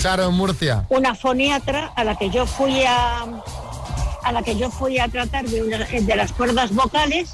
Charo, 0.00 0.24
en 0.28 0.34
Murcia. 0.34 0.86
una 0.90 1.16
foniatra 1.16 1.92
a 1.96 2.04
la 2.04 2.16
que 2.16 2.30
yo 2.30 2.46
fui 2.46 2.84
a 2.86 3.24
a 4.24 4.30
la 4.30 4.40
que 4.44 4.54
yo 4.56 4.70
fui 4.70 5.00
a 5.00 5.08
tratar 5.08 5.44
de, 5.46 5.62
una- 5.64 5.78
de 5.84 6.14
las 6.16 6.30
cuerdas 6.30 6.72
vocales 6.72 7.30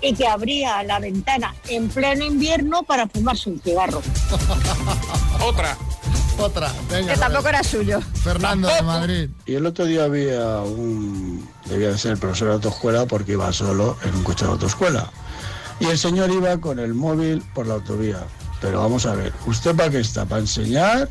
y 0.00 0.14
que 0.14 0.26
abría 0.26 0.82
la 0.84 0.98
ventana 0.98 1.54
en 1.68 1.90
pleno 1.90 2.24
invierno 2.24 2.82
para 2.82 3.06
fumarse 3.06 3.50
un 3.50 3.60
cigarro. 3.60 4.00
Otra. 5.42 5.76
Otra. 6.38 6.72
Venga, 6.90 7.14
que 7.14 7.20
tampoco 7.20 7.48
era 7.48 7.62
suyo. 7.62 8.00
Fernando 8.22 8.68
de 8.68 8.82
Madrid. 8.82 9.30
Y 9.46 9.54
el 9.54 9.66
otro 9.66 9.84
día 9.84 10.04
había 10.04 10.60
un, 10.60 11.46
debía 11.66 11.88
de 11.88 11.98
ser 11.98 12.12
el 12.12 12.18
profesor 12.18 12.48
de 12.48 12.54
autoescuela 12.54 13.06
porque 13.06 13.32
iba 13.32 13.52
solo 13.52 13.96
en 14.04 14.14
un 14.14 14.24
coche 14.24 14.44
de 14.44 14.52
autoescuela. 14.52 15.10
Y 15.80 15.86
el 15.86 15.98
señor 15.98 16.30
iba 16.30 16.56
con 16.58 16.78
el 16.78 16.94
móvil 16.94 17.42
por 17.54 17.66
la 17.66 17.74
autovía. 17.74 18.24
Pero 18.60 18.80
vamos 18.80 19.06
a 19.06 19.14
ver, 19.14 19.32
¿usted 19.46 19.74
para 19.74 19.90
qué 19.90 20.00
está? 20.00 20.26
¿Para 20.26 20.42
enseñar? 20.42 21.08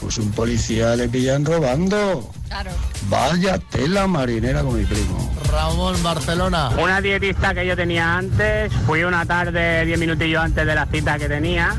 Pues 0.00 0.18
un 0.18 0.30
policía 0.32 0.96
le 0.96 1.08
pillan 1.08 1.44
robando. 1.44 2.30
Claro. 2.48 2.70
Vaya 3.08 3.58
tela 3.58 4.06
marinera 4.06 4.62
con 4.62 4.78
mi 4.78 4.84
primo. 4.84 5.30
Ramón, 5.50 6.02
Barcelona. 6.02 6.70
Una 6.82 7.00
dietista 7.00 7.54
que 7.54 7.66
yo 7.66 7.76
tenía 7.76 8.16
antes, 8.16 8.72
fui 8.86 9.04
una 9.04 9.26
tarde, 9.26 9.84
10 9.84 9.98
minutillos 9.98 10.42
antes 10.42 10.66
de 10.66 10.74
la 10.74 10.86
cita 10.86 11.18
que 11.18 11.28
tenía, 11.28 11.76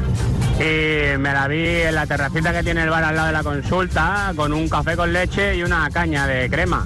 y 0.59 1.17
me 1.17 1.33
la 1.33 1.47
vi 1.47 1.65
en 1.81 1.95
la 1.95 2.05
terracita 2.05 2.51
que 2.53 2.63
tiene 2.63 2.83
el 2.83 2.89
bar 2.89 3.03
al 3.03 3.15
lado 3.15 3.27
de 3.27 3.33
la 3.33 3.43
consulta, 3.43 4.31
con 4.35 4.53
un 4.53 4.67
café 4.69 4.95
con 4.95 5.11
leche 5.11 5.55
y 5.55 5.63
una 5.63 5.89
caña 5.91 6.27
de 6.27 6.49
crema. 6.49 6.85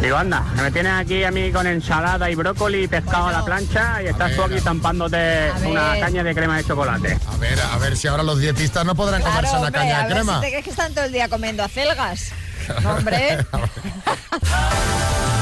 Digo, 0.00 0.16
anda, 0.16 0.42
me 0.60 0.70
tienes 0.72 0.92
aquí 0.94 1.22
a 1.22 1.30
mí 1.30 1.52
con 1.52 1.64
ensalada 1.66 2.28
y 2.28 2.34
brócoli 2.34 2.84
y 2.84 2.88
pescado 2.88 3.28
a 3.28 3.32
la 3.32 3.44
plancha 3.44 4.02
y 4.02 4.06
estás 4.08 4.34
tú 4.34 4.42
aquí 4.42 4.54
estampándote 4.54 5.52
una 5.64 5.98
caña 6.00 6.24
de 6.24 6.34
crema 6.34 6.56
de 6.56 6.64
chocolate. 6.64 7.18
A 7.32 7.36
ver, 7.36 7.60
a 7.60 7.78
ver 7.78 7.96
si 7.96 8.08
ahora 8.08 8.24
los 8.24 8.40
dietistas 8.40 8.84
no 8.84 8.96
podrán 8.96 9.20
Claro, 9.22 9.36
comerse 9.36 9.56
una 9.56 9.66
hombre, 9.66 9.80
caña 9.80 9.96
a 9.98 10.02
de 10.02 10.04
ver 10.08 10.14
crema. 10.16 10.34
si 10.34 10.40
te 10.40 10.48
crees 10.50 10.64
que 10.64 10.70
están 10.70 10.92
todo 10.92 11.04
el 11.04 11.12
día 11.12 11.28
comiendo 11.28 11.62
acelgas. 11.62 12.32
No, 12.82 12.90
hombre. 12.96 13.38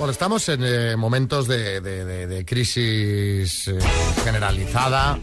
Bueno, 0.00 0.12
estamos 0.12 0.48
en 0.48 0.60
eh, 0.64 0.96
momentos 0.96 1.46
de, 1.46 1.80
de- 1.82 2.04
de- 2.06 2.26
de 2.26 2.44
crisis 2.46 3.68
eh, 3.68 3.78
generalizada. 4.24 5.18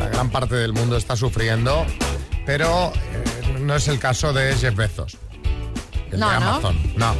La 0.00 0.08
gran 0.08 0.30
parte 0.30 0.56
del 0.56 0.72
mundo 0.72 0.96
está 0.96 1.14
sufriendo, 1.14 1.86
pero 2.44 2.92
eh, 2.92 3.58
no 3.60 3.76
es 3.76 3.86
el 3.86 4.00
caso 4.00 4.32
de 4.32 4.52
Jeff 4.56 4.74
Bezos, 4.74 5.16
el 6.10 6.18
No, 6.18 6.28
de 6.30 6.40
¿no? 6.40 6.48
Amazon. 6.48 6.76
No. 6.96 7.14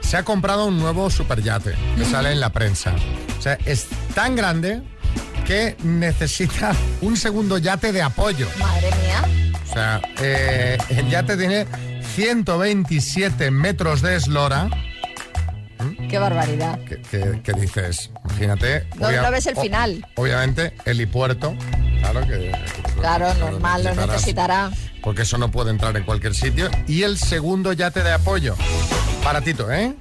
Se 0.00 0.16
ha 0.16 0.24
comprado 0.24 0.66
un 0.66 0.78
nuevo 0.80 1.08
superyate 1.08 1.74
que 1.96 2.04
sale 2.04 2.32
en 2.32 2.40
la 2.40 2.50
prensa. 2.50 2.94
O 3.38 3.42
sea, 3.42 3.56
es 3.64 3.86
tan 4.14 4.34
grande 4.34 4.82
que 5.46 5.76
necesita 5.84 6.72
un 7.00 7.16
segundo 7.16 7.58
yate 7.58 7.92
de 7.92 8.02
apoyo. 8.02 8.48
Madre 8.58 8.90
mía. 9.02 9.52
O 9.70 9.72
sea, 9.72 10.00
el 10.88 11.08
yate 11.10 11.36
tiene 11.36 11.66
127 12.14 13.50
metros 13.50 14.00
de 14.00 14.16
eslora. 14.16 14.68
Qué 16.08 16.18
barbaridad. 16.18 16.78
Que 17.10 17.52
dices, 17.60 18.10
imagínate. 18.24 18.86
No, 18.98 19.10
no 19.10 19.30
ves 19.30 19.46
el 19.46 19.58
o- 19.58 19.60
final. 19.60 20.06
obviamente, 20.14 20.74
helipuerto. 20.84 21.54
Claro 22.00 22.20
que. 22.26 22.52
Claro, 23.00 23.34
normal, 23.34 23.84
lo 23.84 23.94
necesitará. 24.06 24.70
Porque 25.02 25.22
eso 25.22 25.36
no 25.38 25.50
puede 25.50 25.70
entrar 25.70 25.96
en 25.96 26.04
cualquier 26.04 26.34
sitio. 26.34 26.70
Y 26.86 27.02
el 27.02 27.18
segundo 27.18 27.72
yate 27.72 28.02
de 28.02 28.12
apoyo. 28.12 28.54
Baratito, 29.24 29.70
¿eh? 29.72 29.94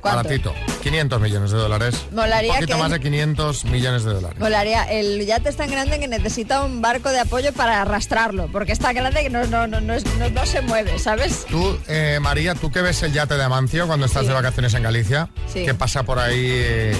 ¿Cuánto? 0.00 0.16
Baratito. 0.24 0.54
500 0.82 1.20
millones 1.20 1.50
de 1.50 1.58
dólares. 1.58 1.94
Molaría 2.12 2.52
Un 2.52 2.56
poquito 2.58 2.76
que- 2.76 2.82
más 2.82 2.90
de 2.90 3.00
500 3.00 3.64
millones 3.66 4.04
de 4.04 4.14
dólares. 4.14 4.38
Molaría, 4.38 4.84
el 4.84 5.24
yate 5.26 5.48
es 5.48 5.56
tan 5.56 5.70
grande 5.70 5.98
que 5.98 6.08
necesita 6.08 6.62
un 6.64 6.80
barco 6.80 7.10
de 7.10 7.20
apoyo 7.20 7.52
para 7.52 7.82
arrastrarlo, 7.82 8.48
porque 8.52 8.72
es 8.72 8.78
tan 8.78 8.94
grande 8.94 9.22
que 9.22 9.30
no, 9.30 9.44
no, 9.46 9.66
no, 9.66 9.80
no, 9.80 9.94
no- 9.98 10.30
no 10.30 10.46
se 10.46 10.60
mueve, 10.62 10.98
¿sabes? 10.98 11.46
Tú, 11.50 11.78
eh, 11.88 12.18
María, 12.20 12.54
tú 12.54 12.70
que 12.70 12.80
ves 12.82 13.02
el 13.02 13.12
yate 13.12 13.36
de 13.36 13.42
Amancio 13.44 13.86
cuando 13.86 14.06
estás 14.06 14.22
Sí. 14.22 14.28
de 14.28 14.34
vacaciones 14.34 14.74
en 14.74 14.82
Galicia, 14.82 15.28
Sí. 15.52 15.64
que 15.64 15.74
pasa 15.74 16.02
por 16.04 16.18
ahí, 16.18 16.46
eh, 16.50 16.96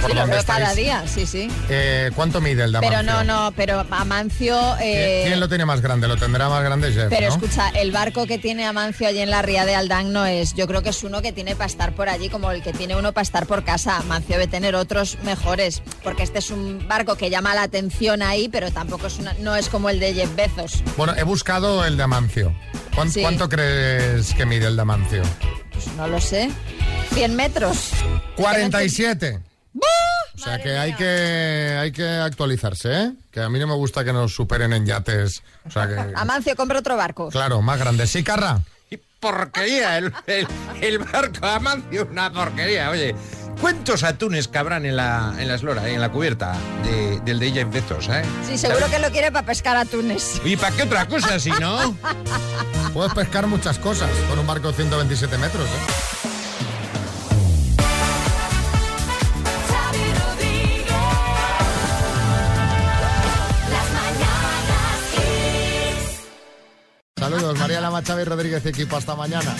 por 0.00 0.10
Sí, 0.10 0.16
donde 0.16 0.34
veo 0.36 0.44
cada 0.44 0.58
estáis. 0.70 0.76
día, 0.76 1.04
sí, 1.06 1.26
sí. 1.26 1.48
Eh, 1.68 2.10
¿Cuánto 2.14 2.40
mide 2.40 2.64
el 2.64 2.72
de 2.72 2.78
Amancio? 2.78 2.98
Pero 3.00 3.12
no, 3.12 3.24
no, 3.24 3.52
pero 3.56 3.84
Amancio... 3.90 4.76
eh, 4.80 5.24
¿Quién 5.26 5.40
lo 5.40 5.48
tiene 5.48 5.64
más 5.64 5.80
grande? 5.80 6.08
Lo 6.08 6.16
tendrá 6.16 6.48
más 6.48 6.62
grande 6.62 6.92
Jeff, 6.92 7.06
Pero 7.10 7.28
¿no? 7.28 7.34
escucha, 7.34 7.68
el 7.70 7.92
barco 7.92 8.26
que 8.26 8.38
tiene 8.38 8.64
Amancio 8.66 9.08
allí 9.08 9.20
en 9.20 9.30
la 9.30 9.42
ría 9.42 9.64
de 9.64 9.74
Aldán 9.74 10.12
no 10.12 10.26
es. 10.26 10.54
Yo 10.54 10.66
creo 10.66 10.82
que 10.82 10.90
es 10.90 11.02
uno 11.04 11.22
que 11.22 11.32
tiene 11.32 11.54
para 11.56 11.66
estar 11.66 11.92
por 11.94 12.08
allí, 12.08 12.28
como 12.28 12.50
el 12.50 12.62
que 12.62 12.72
tiene 12.72 12.96
uno 12.96 13.12
para 13.12 13.22
estar 13.22 13.46
por 13.46 13.64
casa. 13.64 13.96
Amancio 13.98 14.34
debe 14.36 14.46
tener 14.46 14.74
otros 14.74 15.18
mejores, 15.22 15.82
porque 16.02 16.22
este 16.22 16.38
es 16.38 16.50
un 16.50 16.86
barco 16.88 17.16
que 17.16 17.30
llama 17.30 17.54
la 17.54 17.62
atención 17.62 18.22
ahí, 18.22 18.48
pero 18.48 18.70
tampoco 18.70 19.06
es 19.06 19.18
una, 19.18 19.34
no 19.40 19.56
es 19.56 19.68
como 19.68 19.90
el 19.90 20.00
de 20.00 20.14
Jeff 20.14 20.34
Bezos. 20.34 20.82
Bueno, 20.96 21.14
he 21.16 21.22
buscado 21.22 21.84
el 21.84 21.96
de 21.96 22.02
Amancio. 22.02 22.54
¿Cuán- 22.94 23.10
Sí. 23.10 23.22
¿Cuánto 23.22 23.48
crees 23.48 24.32
que 24.34 24.46
mide 24.46 24.66
el 24.66 24.76
de 24.76 24.82
Amancio? 24.82 25.22
Pues 25.72 25.86
no 25.96 26.06
lo 26.06 26.20
sé. 26.20 26.50
100 27.12 27.34
metros. 27.36 27.90
47. 28.36 29.40
O 30.34 30.38
sea 30.38 30.60
que 30.62 30.76
hay 30.76 30.94
que 30.94 31.76
hay 31.80 31.92
que 31.92 32.06
actualizarse, 32.06 32.92
¿eh? 32.92 33.12
Que 33.30 33.40
a 33.40 33.48
mí 33.48 33.58
no 33.58 33.66
me 33.66 33.74
gusta 33.74 34.04
que 34.04 34.12
nos 34.12 34.34
superen 34.34 34.72
en 34.72 34.84
yates. 34.86 35.42
O 35.66 35.70
sea 35.70 35.86
que 35.88 35.94
Amancio, 36.16 36.54
compra 36.56 36.78
otro 36.80 36.96
barco. 36.96 37.28
claro, 37.30 37.62
más 37.62 37.78
grande. 37.78 38.06
Sí, 38.06 38.22
Carra. 38.24 38.60
Porquería, 39.20 39.96
el, 39.96 40.12
el- 40.26 40.46
el 40.82 40.98
barco 40.98 41.46
Amancio, 41.46 42.06
una 42.10 42.30
porquería. 42.30 42.90
Oye, 42.90 43.14
¿cuántos 43.58 44.02
atunes 44.02 44.48
cabrán 44.48 44.84
en 44.84 44.96
la, 44.96 45.34
en 45.38 45.48
la 45.48 45.54
eslora, 45.54 45.88
en 45.88 45.98
la 46.00 46.10
cubierta 46.12 46.54
de- 46.82 47.20
del 47.20 47.38
de 47.38 47.50
Jeff 47.52 47.70
Bezos, 47.72 48.08
eh? 48.10 48.22
Sí, 48.46 48.58
seguro 48.58 48.86
que 48.90 48.98
lo 48.98 49.10
quiere 49.10 49.32
para 49.32 49.46
pescar 49.46 49.78
atunes. 49.78 50.42
¿Y 50.44 50.56
para 50.58 50.76
qué 50.76 50.82
otra 50.82 51.06
cosa 51.08 51.38
si 51.40 51.50
no? 51.52 51.96
Puedes 52.92 53.14
pescar 53.14 53.46
muchas 53.46 53.78
cosas 53.78 54.10
con 54.28 54.38
un 54.38 54.46
barco 54.46 54.68
de 54.68 54.74
127 54.74 55.38
metros, 55.38 55.64
¿eh? 55.64 56.13
Saludos, 67.24 67.58
María 67.58 67.80
Lama 67.80 68.02
Chávez 68.02 68.28
Rodríguez 68.28 68.66
equipo. 68.66 68.96
Hasta 68.98 69.16
mañana. 69.16 69.56